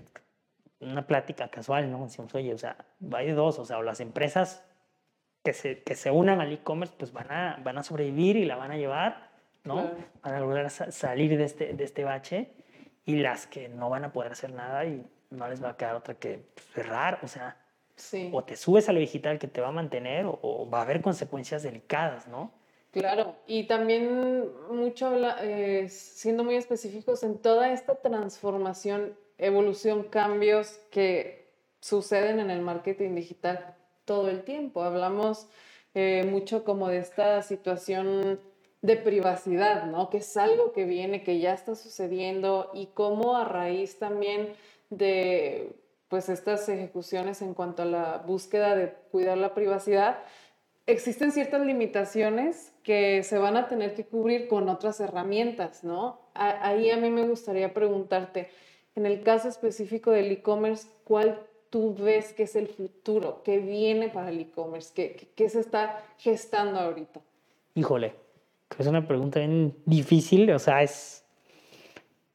[0.81, 2.05] una plática casual, ¿no?
[2.05, 2.77] Decíamos, oye, o sea,
[3.13, 4.63] hay dos, o sea, o las empresas
[5.43, 8.57] que se, que se unan al e-commerce, pues van a, van a sobrevivir y la
[8.57, 9.31] van a llevar,
[9.65, 9.77] ¿no?
[9.77, 9.97] Claro.
[10.21, 12.51] Para lograr sa- salir de este, de este bache,
[13.07, 15.95] y las que no van a poder hacer nada y no les va a quedar
[15.97, 17.57] otra que pues, cerrar, o sea,
[17.97, 18.31] Sí.
[18.33, 20.83] o te subes a lo digital que te va a mantener o, o va a
[20.83, 22.51] haber consecuencias delicadas, ¿no?
[22.91, 30.79] Claro, y también mucho, habla- eh, siendo muy específicos en toda esta transformación, evolución, cambios
[30.91, 31.49] que
[31.81, 34.83] suceden en el marketing digital todo el tiempo.
[34.83, 35.49] Hablamos
[35.95, 38.41] eh, mucho como de esta situación
[38.83, 40.11] de privacidad, ¿no?
[40.11, 44.53] Que es algo que viene, que ya está sucediendo y cómo a raíz también
[44.91, 45.75] de
[46.15, 50.19] pues estas ejecuciones en cuanto a la búsqueda de cuidar la privacidad,
[50.87, 56.21] existen ciertas limitaciones que se van a tener que cubrir con otras herramientas, ¿no?
[56.35, 58.49] Ahí a mí me gustaría preguntarte,
[58.95, 63.43] en el caso específico del e-commerce, ¿cuál tú ves que es el futuro?
[63.43, 64.95] ¿Qué viene para el e-commerce?
[64.95, 67.23] ¿Qué, se está gestando ahorita?
[67.75, 68.15] Híjole,
[68.79, 71.24] es una pregunta bien difícil, o sea, es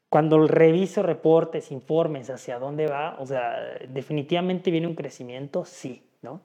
[0.10, 6.42] cuando reviso reportes, informes hacia dónde va, o sea, definitivamente viene un crecimiento, sí, ¿no?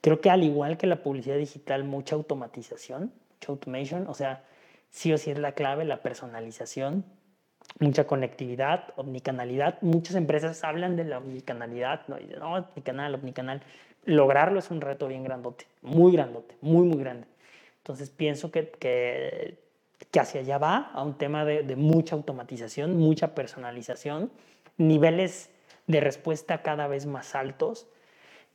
[0.00, 4.44] Creo que al igual que la publicidad digital, mucha automatización, mucha automation, o sea,
[4.90, 7.04] sí o sí es la clave, la personalización,
[7.78, 9.80] mucha conectividad, omnicanalidad.
[9.80, 12.18] Muchas empresas hablan de la omnicanalidad, ¿no?
[12.18, 13.62] Y dicen, no, omnicanal, omnicanal.
[14.04, 17.26] Lograrlo es un reto bien grandote, muy grandote, muy, muy grande.
[17.78, 19.58] Entonces pienso que, que,
[20.10, 24.30] que hacia allá va, a un tema de, de mucha automatización, mucha personalización,
[24.76, 25.50] niveles
[25.86, 27.86] de respuesta cada vez más altos.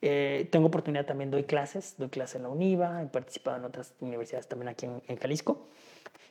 [0.02, 3.93] Eh, tengo oportunidad también, doy clases, doy clases en la UNIVA, he participado en otras
[3.99, 5.67] universidades también aquí en, en Jalisco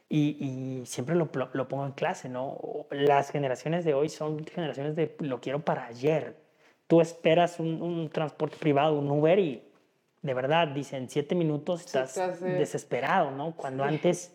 [0.08, 2.86] y, y siempre lo, lo, lo pongo en clase, ¿no?
[2.90, 6.36] Las generaciones de hoy son generaciones de lo quiero para ayer.
[6.86, 9.62] Tú esperas un, un transporte privado, un Uber y
[10.22, 12.44] de verdad, dicen, siete minutos estás casi.
[12.44, 13.54] desesperado, ¿no?
[13.54, 14.34] Cuando antes,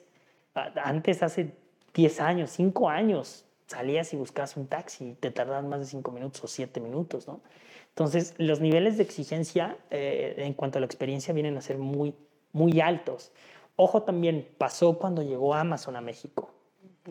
[0.56, 1.54] antes hace
[1.94, 6.12] 10 años, 5 años, salías y buscabas un taxi y te tardaban más de 5
[6.12, 7.42] minutos o 7 minutos, ¿no?
[7.90, 12.16] Entonces, los niveles de exigencia eh, en cuanto a la experiencia vienen a ser muy,
[12.52, 13.32] muy altos.
[13.76, 16.52] Ojo también, pasó cuando llegó Amazon a México.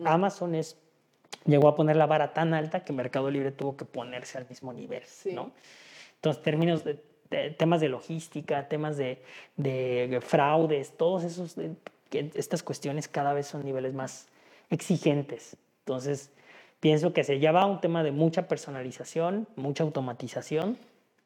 [0.03, 0.77] Amazon es,
[1.45, 4.73] llegó a poner la vara tan alta que Mercado Libre tuvo que ponerse al mismo
[4.73, 5.33] nivel, Sí.
[5.33, 5.51] ¿no?
[6.15, 9.21] Entonces, términos de, de- temas de logística, temas de,
[9.57, 11.55] de fraudes, todos esos,
[12.35, 14.27] estas cuestiones cada vez son niveles más
[14.69, 15.57] exigentes.
[15.79, 16.31] Entonces,
[16.79, 20.77] pienso que se lleva a un tema de mucha personalización, mucha automatización.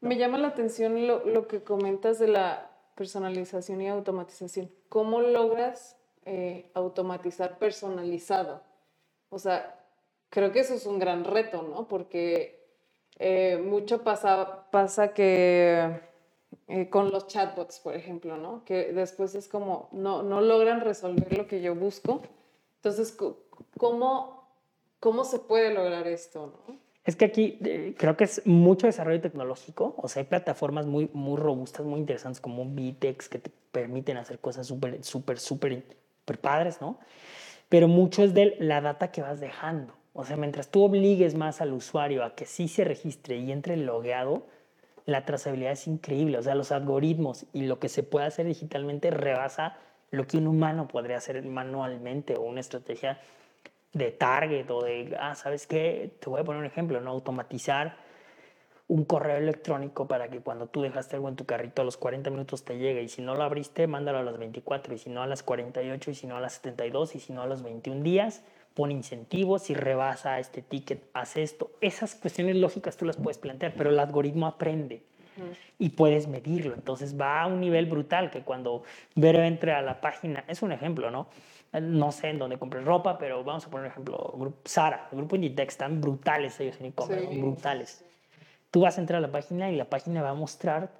[0.01, 4.69] Me llama la atención lo, lo que comentas de la personalización y automatización.
[4.89, 8.61] ¿Cómo logras eh, automatizar personalizado?
[9.29, 9.79] O sea,
[10.29, 11.87] creo que eso es un gran reto, ¿no?
[11.87, 12.67] Porque
[13.19, 16.01] eh, mucho pasa, pasa que
[16.67, 18.63] eh, con los chatbots, por ejemplo, ¿no?
[18.65, 22.21] Que después es como, no, no logran resolver lo que yo busco.
[22.77, 23.17] Entonces,
[23.77, 24.47] ¿cómo,
[24.99, 26.77] cómo se puede lograr esto, no?
[27.03, 31.09] Es que aquí eh, creo que es mucho desarrollo tecnológico, o sea, hay plataformas muy,
[31.13, 35.85] muy robustas, muy interesantes como Vitex que te permiten hacer cosas súper, súper, súper
[36.27, 36.99] súper padres, ¿no?
[37.69, 39.93] Pero mucho es de la data que vas dejando.
[40.13, 43.77] O sea, mientras tú obligues más al usuario a que sí se registre y entre
[43.77, 44.45] logueado,
[45.07, 46.37] la trazabilidad es increíble.
[46.37, 49.77] O sea, los algoritmos y lo que se puede hacer digitalmente rebasa
[50.11, 53.19] lo que un humano podría hacer manualmente o una estrategia
[53.93, 56.11] de target o de, ah, ¿sabes qué?
[56.19, 57.11] Te voy a poner un ejemplo, ¿no?
[57.11, 57.97] Automatizar
[58.89, 62.29] un correo electrónico para que cuando tú dejaste algo en tu carrito a los 40
[62.29, 65.23] minutos te llegue y si no lo abriste, mándalo a las 24 y si no
[65.23, 68.03] a las 48 y si no a las 72 y si no a los 21
[68.03, 68.43] días,
[68.77, 71.71] pon incentivos, si rebasa este ticket, haz esto.
[71.81, 75.01] Esas cuestiones lógicas tú las puedes plantear, pero el algoritmo aprende
[75.79, 76.75] y puedes medirlo.
[76.75, 78.83] Entonces va a un nivel brutal que cuando
[79.15, 81.27] Vero entre a la página, es un ejemplo, ¿no?
[81.73, 85.17] No sé en dónde compres ropa, pero vamos a poner un ejemplo, Grupo Sara, el
[85.17, 87.41] grupo Inditex, están brutales ellos en e-commerce, Sí.
[87.41, 88.05] brutales.
[88.69, 90.91] Tú vas a entrar a la página y la página va a mostrar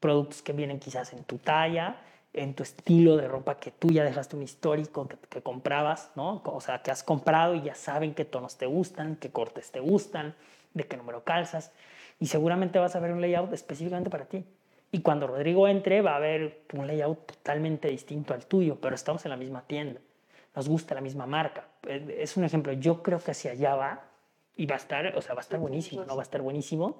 [0.00, 1.94] productos que vienen quizás en tu talla,
[2.32, 6.42] en tu estilo de ropa que tú ya dejaste un histórico que, comprabas, ¿no?
[6.44, 9.80] O sea, que has comprado y ya saben qué tonos te gustan, qué cortes te
[9.80, 10.34] gustan,
[10.74, 11.72] de qué número calzas.
[12.20, 14.44] Y seguramente vas a ver un layout específicamente para ti.
[14.92, 19.24] Y cuando Rodrigo entre, va a haber un layout totalmente distinto al tuyo, pero estamos
[19.24, 20.00] en la misma tienda.
[20.54, 21.68] Nos gusta la misma marca.
[21.86, 22.72] Es un ejemplo.
[22.72, 24.04] Yo creo que hacia allá va
[24.56, 26.16] y va a estar, o sea, va a estar buenísimo, ¿no?
[26.16, 26.98] Va a estar buenísimo.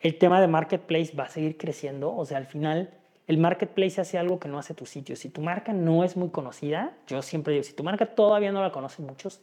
[0.00, 2.14] El tema de marketplace va a seguir creciendo.
[2.14, 2.99] O sea, al final
[3.30, 5.14] el marketplace hace algo que no hace tu sitio.
[5.14, 8.60] Si tu marca no es muy conocida, yo siempre digo, si tu marca todavía no
[8.60, 9.40] la conocen muchos,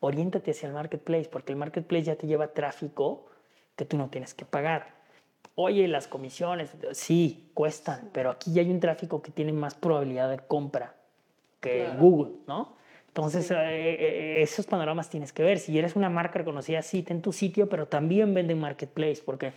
[0.00, 3.26] oriéntate hacia el marketplace, porque el marketplace ya te lleva tráfico
[3.76, 4.94] que tú no tienes que pagar.
[5.54, 10.30] Oye, las comisiones, sí, cuestan, pero aquí ya hay un tráfico que tiene más probabilidad
[10.30, 10.94] de compra
[11.60, 12.74] que Google, ¿no?
[13.08, 15.58] Entonces, eh, eh, esos panoramas tienes que ver.
[15.58, 19.52] Si eres una marca reconocida, sí, ten tu sitio, pero también vende marketplace, porque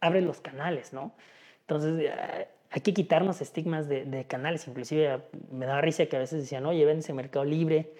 [0.00, 1.12] abre los canales, ¿no?
[1.60, 4.68] Entonces, eh, hay que quitarnos estigmas de, canales.
[4.68, 7.92] Inclusive me da risa que a veces decían, oye, vendes en Mercado Libre,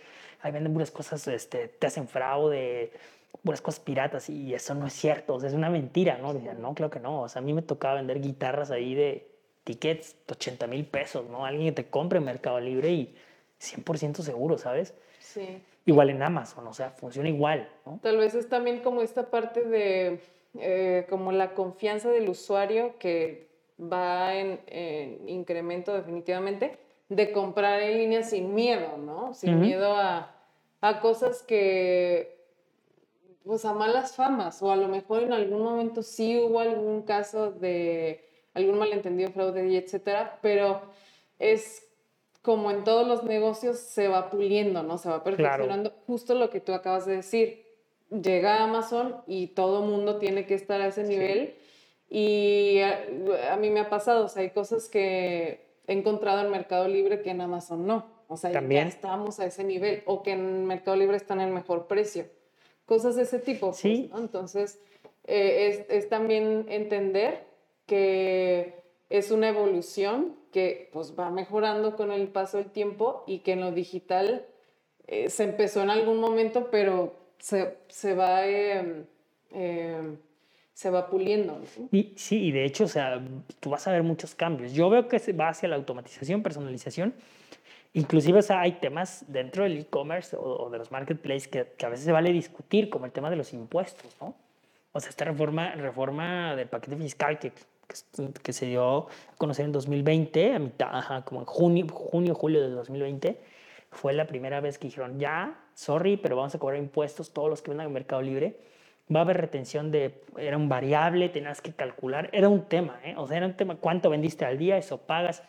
[0.42, 2.92] ahí venden puras cosas, este, te hacen fraude,
[3.42, 4.28] puras cosas piratas.
[4.28, 6.34] Y eso no es cierto, o sea, es una mentira, ¿no?
[6.34, 7.22] Decían, no, creo que no.
[7.22, 9.26] O sea, a mí me tocaba vender guitarras ahí de
[9.64, 11.46] tickets, 80 mil pesos, ¿no?
[11.46, 13.16] Alguien que te compre en Mercado Libre y
[13.60, 14.94] 100% seguro, ¿sabes?
[15.18, 15.62] Sí.
[15.86, 17.98] Igual en Amazon, o sea, funciona igual, ¿no?
[18.02, 20.20] Tal vez es también como esta parte de,
[20.58, 23.47] eh, como la confianza del usuario que
[23.80, 29.34] va en, incremento definitivamente de comprar en línea sin miedo, ¿no?
[29.34, 30.34] Sin miedo a,
[30.80, 32.44] a, cosas que,
[33.44, 37.50] pues a malas famas, o a lo mejor en algún momento sí hubo algún caso
[37.50, 40.82] de algún malentendido, fraude y etcétera, pero
[41.38, 41.88] es
[42.42, 44.98] como en todos los negocios se va puliendo, ¿no?
[44.98, 47.64] Se va perfeccionando justo lo que tú acabas de decir.
[48.10, 51.54] Llega Amazon y todo mundo tiene que estar a ese nivel.
[52.10, 56.88] Y a, mí me ha pasado, o sea, hay cosas que he encontrado en Mercado
[56.88, 58.06] Libre que en Amazon no.
[58.28, 60.02] O sea, ya estamos a ese nivel.
[60.06, 62.26] O que en Mercado Libre están en mejor precio.
[62.86, 63.68] Cosas de ese tipo.
[63.68, 64.10] Pues, sí.
[64.14, 64.80] Entonces,
[65.24, 67.44] eh, es, es, también entender
[67.86, 73.52] que es una evolución que pues va mejorando con el paso del tiempo y que
[73.52, 74.46] en lo digital
[75.06, 78.46] eh, se empezó en algún momento, pero se, se va...
[78.46, 79.04] Eh,
[80.78, 81.60] se va puliendo.
[81.90, 83.20] Y, sí, y de hecho, o sea,
[83.58, 84.72] tú vas a ver muchos cambios.
[84.72, 87.14] Yo veo que se va hacia la automatización, personalización.
[87.94, 91.88] Inclusive, o sea, hay temas dentro del e-commerce o, de los marketplaces que, que, a
[91.88, 94.36] veces se vale discutir, como el tema de los impuestos, ¿no?
[94.92, 97.50] O sea, esta reforma, reforma del paquete fiscal que,
[98.44, 102.60] que, se dio a conocer en 2020, a mitad, ajá, como en junio, junio, julio
[102.60, 103.36] de 2020,
[103.90, 107.62] fue la primera vez que dijeron, ya, sorry, pero vamos a cobrar impuestos todos los
[107.62, 108.68] que vendan en Mercado Libre
[109.14, 113.14] va a haber retención de, era un variable, tenías que calcular, era un tema, ¿eh?
[113.16, 115.42] o sea, era un tema, cuánto vendiste al día, eso pagas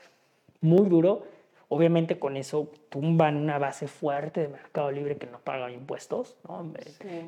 [0.62, 1.26] muy duro.
[1.72, 6.74] Obviamente con eso tumban una base fuerte de Mercado Libre que no paga impuestos, ¿no?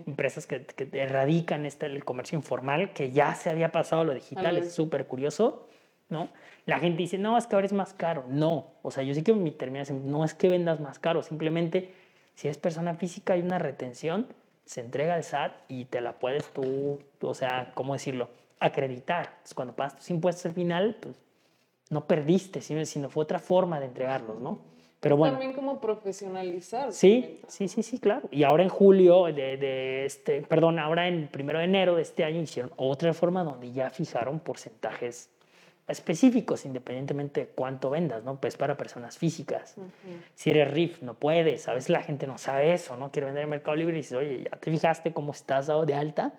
[0.07, 4.57] empresas que, que, erradican este, el comercio informal, que ya se había pasado lo digital,
[4.57, 5.67] es súper curioso,
[6.09, 6.29] ¿no?
[6.65, 8.25] La gente dice, no, es que ahora es más caro.
[8.29, 11.93] No, o sea, yo sí que mi terminación, no es que vendas más caro, simplemente
[12.33, 14.25] si es persona física hay una retención
[14.71, 18.29] se entrega al SAT y te la puedes tú, o sea, ¿cómo decirlo?
[18.57, 19.25] Acreditar.
[19.27, 21.17] Entonces, cuando pagas tus impuestos al final, pues
[21.89, 24.59] no perdiste, sino fue otra forma de entregarlos, ¿no?
[25.01, 25.33] Pero bueno.
[25.33, 26.93] También como profesionalizar.
[26.93, 28.29] Sí, sí, sí, sí, claro.
[28.31, 32.23] Y ahora en julio de, de, este, perdón, ahora en primero de enero de este
[32.23, 35.30] año hicieron otra reforma donde ya fijaron porcentajes
[35.91, 38.39] específicos, independientemente de cuánto vendas, ¿no?
[38.39, 39.75] Pues para personas físicas.
[40.35, 41.67] Si eres RIF, no puedes.
[41.67, 43.11] A veces la gente no sabe eso, ¿no?
[43.11, 45.93] Quiere vender en Mercado Libre y dices, oye, ¿ya te fijaste cómo estás dado de
[45.93, 46.33] alta?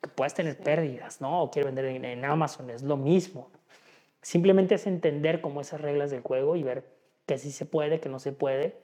[0.00, 1.42] Que puedes tener pérdidas, ¿no?
[1.42, 3.50] O quiero vender en, Amazon, es lo mismo.
[4.22, 6.84] Simplemente es entender cómo esas reglas del juego y ver
[7.26, 8.76] que sí se puede, que no se puede.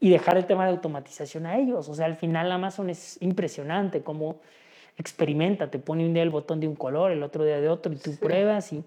[0.00, 1.88] Y dejar el tema de automatización a ellos.
[1.88, 4.40] O sea, al final Amazon es impresionante cómo
[4.96, 7.92] experimenta, te pone un día el botón de un color, el otro día de otro,
[7.92, 8.84] y tú pruebas y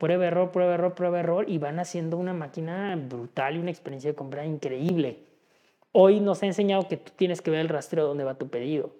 [0.00, 4.10] prueba, error, prueba, error, prueba, error, y van haciendo una máquina brutal y una experiencia
[4.10, 5.18] de compra increíble.
[5.92, 8.48] Hoy nos ha enseñado que tú tienes que ver el rastreo de dónde va tu
[8.48, 8.92] pedido.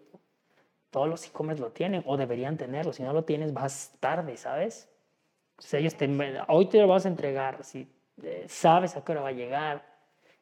[0.90, 2.92] Todos los e-commerce lo tienen o deberían tenerlo.
[2.92, 4.90] Si no lo tienes, vas tarde, ¿sabes?
[5.57, 6.07] O ellos te,
[6.48, 7.88] hoy te lo vas a entregar, si
[8.22, 9.82] eh, sabes a qué hora va a llegar,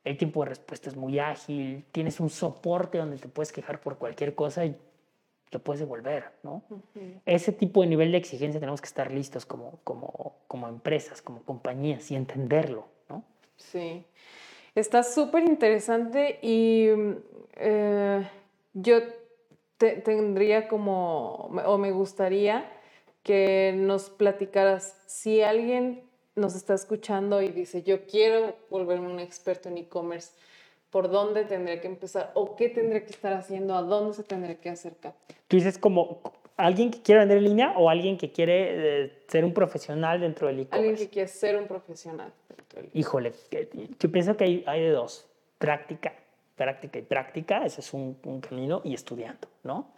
[0.02, 3.96] el tiempo de respuesta es muy ágil, tienes un soporte donde te puedes quejar por
[3.96, 4.76] cualquier cosa y
[5.50, 6.62] lo puedes devolver, ¿no?
[7.24, 11.42] Ese tipo de nivel de exigencia tenemos que estar listos como, como, como empresas, como
[11.42, 13.24] compañías y entenderlo, ¿no?
[13.56, 14.04] Sí.
[14.74, 16.88] Está súper interesante y
[17.56, 18.28] eh,
[18.74, 18.98] yo
[19.78, 22.70] tendría como, o me gustaría
[23.22, 26.02] que nos platicaras si alguien
[26.34, 30.32] nos está escuchando y dice, yo quiero volverme un experto en e-commerce,
[30.90, 32.32] ¿por dónde tendría que empezar?
[32.34, 33.74] ¿O qué tendría que estar haciendo?
[33.74, 35.14] ¿A dónde se tendría que acercar?
[35.46, 36.20] Tú dices como
[36.56, 40.48] alguien que quiere vender en línea o alguien que quiere eh, ser un profesional dentro
[40.48, 40.88] del e-commerce.
[40.88, 42.32] Alguien que quiere ser un profesional.
[42.48, 43.32] Dentro del Híjole,
[43.98, 45.28] yo pienso que hay, hay de dos,
[45.58, 46.14] práctica,
[46.56, 49.92] práctica y práctica, ese es un, un camino, y estudiando, ¿no?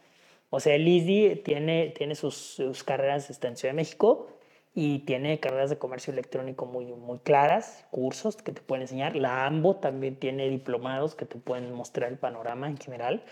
[0.51, 4.29] O sea, el ISDI tiene, tiene sus, sus carreras está en Ciudad de México
[4.75, 9.17] y tiene carreras de comercio electrónico muy, muy claras, cursos que te pueden enseñar.
[9.17, 13.25] La AMBO también tiene diplomados que te pueden mostrar el panorama en general,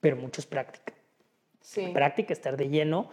[0.00, 0.92] pero mucho es práctica.
[1.60, 1.88] Sí.
[1.94, 3.08] Práctica, estar de lleno.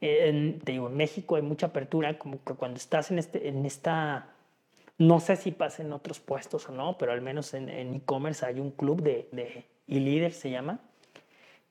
[0.00, 3.64] En, te digo, en México hay mucha apertura, como que cuando estás en, este, en
[3.64, 4.34] esta,
[4.98, 8.58] no sé si pasa en otros puestos o no, pero al menos en e-commerce hay
[8.58, 10.80] un club de, de e-leaders, se llama,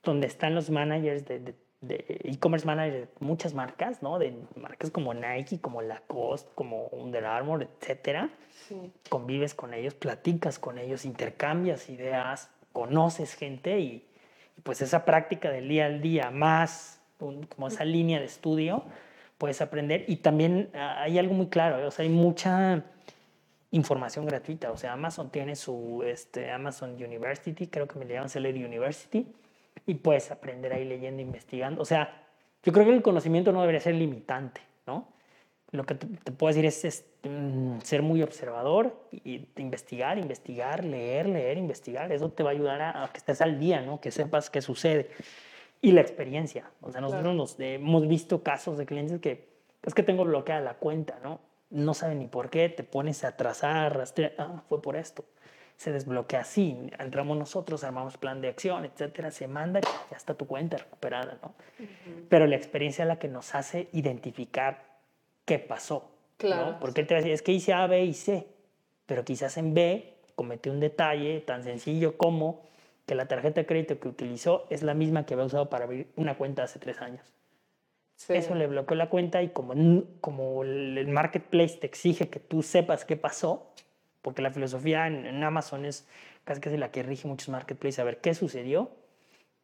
[0.02, 1.54] donde están los managers de de
[1.90, 4.18] e-commerce managers de muchas marcas, ¿no?
[4.18, 8.30] De marcas como Nike, como Lacoste, como Under Armour, etcétera.
[8.68, 8.92] Sí.
[9.08, 14.06] Convives con ellos, platicas con ellos, intercambias ideas, conoces gente y,
[14.56, 18.84] y pues esa práctica del día al día, más un- como esa línea de estudio,
[19.38, 20.04] puedes aprender.
[20.08, 21.84] Y también ah, hay algo muy claro, ¿eh?
[21.86, 22.82] o sea, hay mucha
[23.70, 24.70] información gratuita.
[24.70, 29.26] O sea, Amazon tiene su este, Amazon University, creo que me le llaman Seller University,
[29.86, 31.82] y puedes aprender ahí leyendo, investigando.
[31.82, 32.22] O sea,
[32.62, 35.08] yo creo que el conocimiento no debería ser limitante, ¿no?
[35.70, 40.84] Lo que te, te puedo decir es, es, mm, ser muy observador y investigar, investigar,
[40.84, 42.12] leer, leer, investigar.
[42.12, 44.00] Eso te va a ayudar a, a que estés al día, ¿no?
[44.00, 45.10] Que sepas qué sucede.
[45.82, 46.70] Y la experiencia.
[46.80, 47.36] O sea, nosotros Claro.
[47.36, 49.52] nos, eh, hemos visto casos de clientes que
[49.82, 51.40] es que tengo bloqueada la cuenta, ¿no?
[51.70, 55.24] No saben ni por qué, te pones a trazar, rastrear, ah, fue por esto.
[55.76, 60.34] Se desbloquea así, entramos nosotros, armamos plan de acción, etcétera, se manda y ya está
[60.34, 61.54] tu cuenta recuperada, ¿no?
[62.28, 64.84] Pero la experiencia es la que nos hace identificar
[65.44, 66.10] qué pasó.
[66.36, 66.80] Claro, ¿no?
[66.80, 68.46] Porque él te va a decir, es que hice A, B y C,
[69.06, 72.62] pero quizás en B cometió un detalle tan sencillo como
[73.06, 76.08] que la tarjeta de crédito que utilizó es la misma que había usado para abrir
[76.16, 77.32] una cuenta hace tres años.
[78.16, 78.32] Sí.
[78.34, 79.74] Eso le bloqueó la cuenta y como,
[80.20, 83.72] como el el marketplace te exige que tú sepas qué pasó,
[84.24, 86.08] porque la filosofía en, en Amazon es
[86.44, 88.90] casi casi la que rige muchos marketplaces, a ver qué sucedió,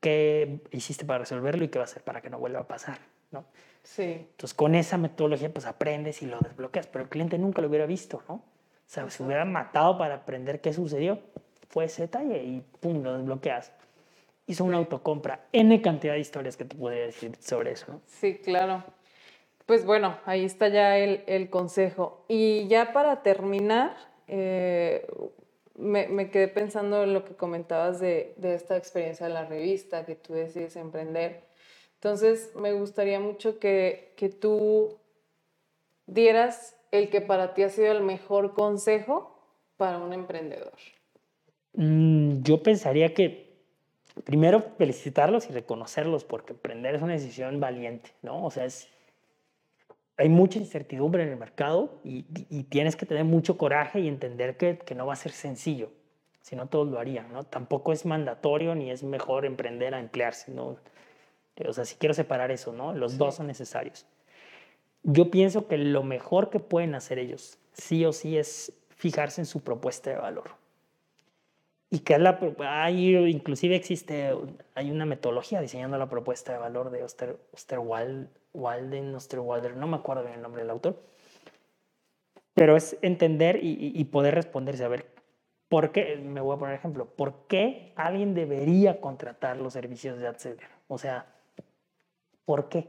[0.00, 2.98] qué hiciste para resolverlo y qué va a hacer para que no vuelva a pasar,
[3.30, 3.46] ¿no?
[3.82, 4.02] Sí.
[4.02, 7.86] Entonces, con esa metodología, pues aprendes y lo desbloqueas, pero el cliente nunca lo hubiera
[7.86, 8.34] visto, ¿no?
[8.34, 8.42] O
[8.86, 11.20] sea, se hubiera matado para aprender qué sucedió,
[11.70, 13.72] fue ese detalle y pum, lo desbloqueas.
[14.46, 18.02] Hizo una autocompra, N cantidad de historias que te podría decir sobre eso, ¿no?
[18.06, 18.84] Sí, claro.
[19.64, 22.24] Pues bueno, ahí está ya el, el consejo.
[22.28, 23.96] Y ya para terminar,
[24.32, 25.06] eh,
[25.76, 30.06] me, me quedé pensando en lo que comentabas de, de esta experiencia de la revista,
[30.06, 31.42] que tú decides emprender.
[31.94, 34.96] Entonces, me gustaría mucho que, que tú
[36.06, 39.36] dieras el que para ti ha sido el mejor consejo
[39.76, 40.72] para un emprendedor.
[41.74, 43.50] Mm, yo pensaría que
[44.24, 48.44] primero felicitarlos y reconocerlos, porque emprender es una decisión valiente, ¿no?
[48.44, 48.88] O sea, es,
[50.20, 54.58] hay mucha incertidumbre en el mercado y, y tienes que tener mucho coraje y entender
[54.58, 55.90] que, que no va a ser sencillo,
[56.42, 57.44] si no todos lo harían, ¿no?
[57.44, 60.76] Tampoco es mandatorio ni es mejor emprender a emplearse, ¿no?
[61.66, 62.92] O sea, si quiero separar eso, ¿no?
[62.92, 64.06] Los dos son necesarios.
[65.02, 69.46] Yo pienso que lo mejor que pueden hacer ellos, sí o sí, es fijarse en
[69.46, 70.59] su propuesta de valor
[71.90, 74.32] y que es la, hay, inclusive existe,
[74.74, 79.96] hay una metodología diseñando la propuesta de valor de Oster, Osterwald, Walden, Osterwalder, no me
[79.96, 81.02] acuerdo bien el nombre del autor,
[82.54, 85.06] pero es entender y, y- poder responderse, a ver,
[85.68, 86.16] ¿por qué?
[86.16, 90.68] Me voy a poner ejemplo, ¿por qué alguien debería contratar los servicios de AdSeller?
[90.86, 91.26] O sea,
[92.44, 92.88] ¿por qué?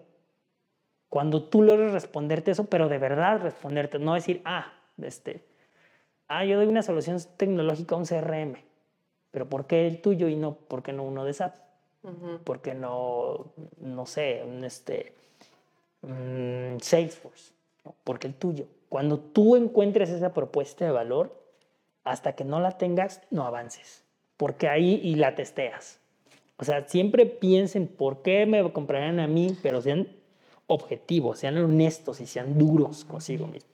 [1.09, 5.43] Cuando tú logres responderte eso, pero de verdad responderte, no decir, ah, este,
[6.27, 8.57] ah, yo doy una solución tecnológica a un CRM,
[9.31, 11.55] pero ¿por qué el tuyo y no, por qué no uno de SAP?
[12.03, 12.39] Ujú.
[12.43, 13.47] ¿Por qué no,
[13.79, 15.13] no sé, un este,
[16.01, 17.53] mm, Salesforce?
[17.85, 17.95] ¿no?
[18.03, 18.65] ¿Por qué el tuyo?
[18.89, 21.41] Cuando tú encuentres esa propuesta de valor,
[22.03, 24.03] hasta que no la tengas, no avances,
[24.37, 25.99] porque ahí y la testeas.
[26.57, 30.07] O sea, siempre piensen por qué me comprarían a mí, pero sean
[30.67, 33.70] objetivos, sean honestos y sean duros consigo mismos.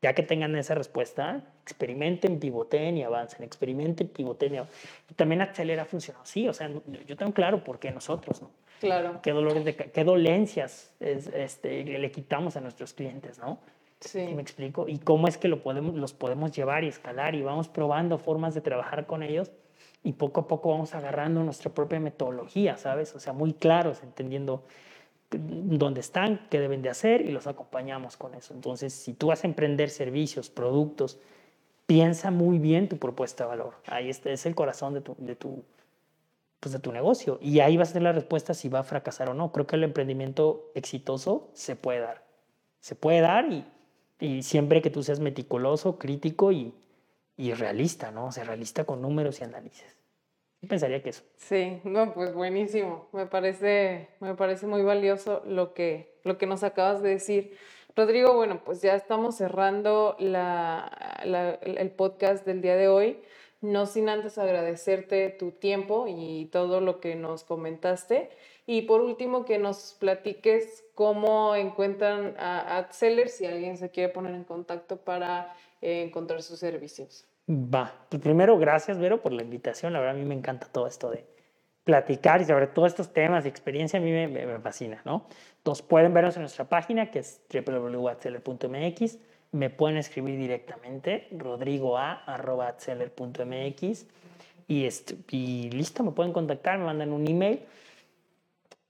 [0.00, 4.78] Ya que tengan esa respuesta, experimenten, pivoten y avancen, experimenten, pivoten y avancen.
[5.10, 6.70] Y también Acelera ha funcionado así, o sea,
[7.06, 8.50] yo tengo claro por qué nosotros, ¿no?
[8.80, 13.58] Claro, ¿Qué dolores de, qué dolencias es- este, le quitamos a nuestros clientes, ¿no?
[14.00, 14.34] ¿Sí sí.
[14.34, 14.86] me explico?
[14.88, 18.54] Y cómo es que lo podemos, los podemos llevar y escalar y vamos probando formas
[18.54, 19.50] de trabajar con ellos
[20.04, 23.16] y poco a poco vamos agarrando nuestra propia metodología, ¿sabes?
[23.16, 24.62] O sea, muy claros, entendiendo
[25.30, 28.54] dónde están, qué deben de hacer y los acompañamos con eso.
[28.54, 31.18] Entonces, si tú vas a emprender servicios, productos,
[31.86, 33.74] piensa muy bien tu propuesta de valor.
[33.86, 35.64] Ahí está, es el corazón de tu, de tu,
[36.60, 37.38] pues de tu negocio.
[37.42, 39.52] Y ahí vas a tener la respuesta si va a fracasar o no.
[39.52, 42.24] Creo que el emprendimiento exitoso se puede dar.
[42.80, 43.46] Se puede dar
[44.20, 46.74] y, siempre que tú seas meticuloso, crítico y,
[47.36, 48.26] y realista, ¿no?
[48.26, 49.97] O sea, realista con números y análisis.
[50.66, 51.22] Pensaría que eso.
[51.36, 53.08] Sí, no, pues buenísimo.
[53.12, 57.56] Me parece, me parece muy valioso lo que, lo que nos acabas de decir.
[57.94, 61.18] Rodrigo, bueno, pues ya estamos cerrando la,
[61.62, 63.18] el podcast del día de hoy.
[63.60, 68.30] No sin antes agradecerte tu tiempo y todo lo que nos comentaste.
[68.66, 74.34] Y por último, que nos platiques cómo encuentran a AdSeller si alguien se quiere poner
[74.34, 77.26] en contacto para eh, encontrar sus servicios.
[77.50, 80.86] Va, pues primero gracias Vero por la invitación, la verdad a mí me encanta todo
[80.86, 81.24] esto de
[81.82, 85.24] platicar y sobre todos estos temas y experiencia a mí me, fascina, ¿no?
[85.56, 89.18] Entonces pueden vernos en nuestra página que es www.atzeller.mx,
[89.52, 94.06] me pueden escribir directamente rodrigoa.atzeller.mx
[94.66, 97.62] y, este, y listo, me pueden contactar, me mandan un email.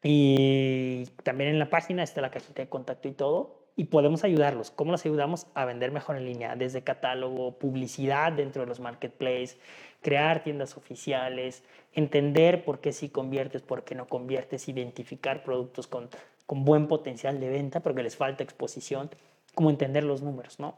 [0.02, 4.72] Y también en la página está la cajita de contacto y todo y podemos ayudarlos.
[4.72, 6.56] ¿Cómo los ayudamos a vender mejor en línea?
[6.56, 9.56] Desde catálogo, publicidad dentro de los marketplaces,
[10.02, 11.62] crear tiendas oficiales,
[11.94, 16.08] entender por qué sí conviertes, por qué no conviertes, identificar productos con,
[16.44, 19.10] con buen potencial de venta, porque les falta exposición,
[19.54, 20.74] como entender los números, ¿no?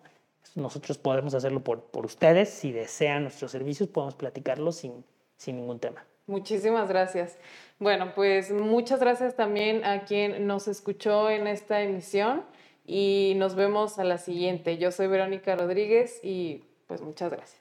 [0.54, 2.50] Nosotros podemos hacerlo por, por ustedes.
[2.50, 5.06] Si desean nuestros servicios, podemos platicarlos sin,
[5.38, 6.04] sin ningún tema.
[6.26, 7.38] Muchísimas gracias.
[7.78, 12.42] Bueno, pues muchas gracias también a quien nos escuchó en esta emisión
[12.90, 14.76] y nos vemos a la siguiente.
[14.76, 17.60] Yo soy Verónica Rodríguez y pues muchas gracias.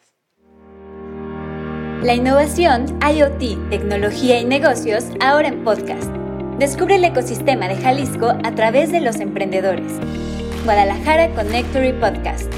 [2.01, 6.09] La innovación, IoT, tecnología y negocios ahora en podcast.
[6.57, 9.99] Descubre el ecosistema de Jalisco a través de los emprendedores.
[10.65, 12.51] Guadalajara Connectory Podcast.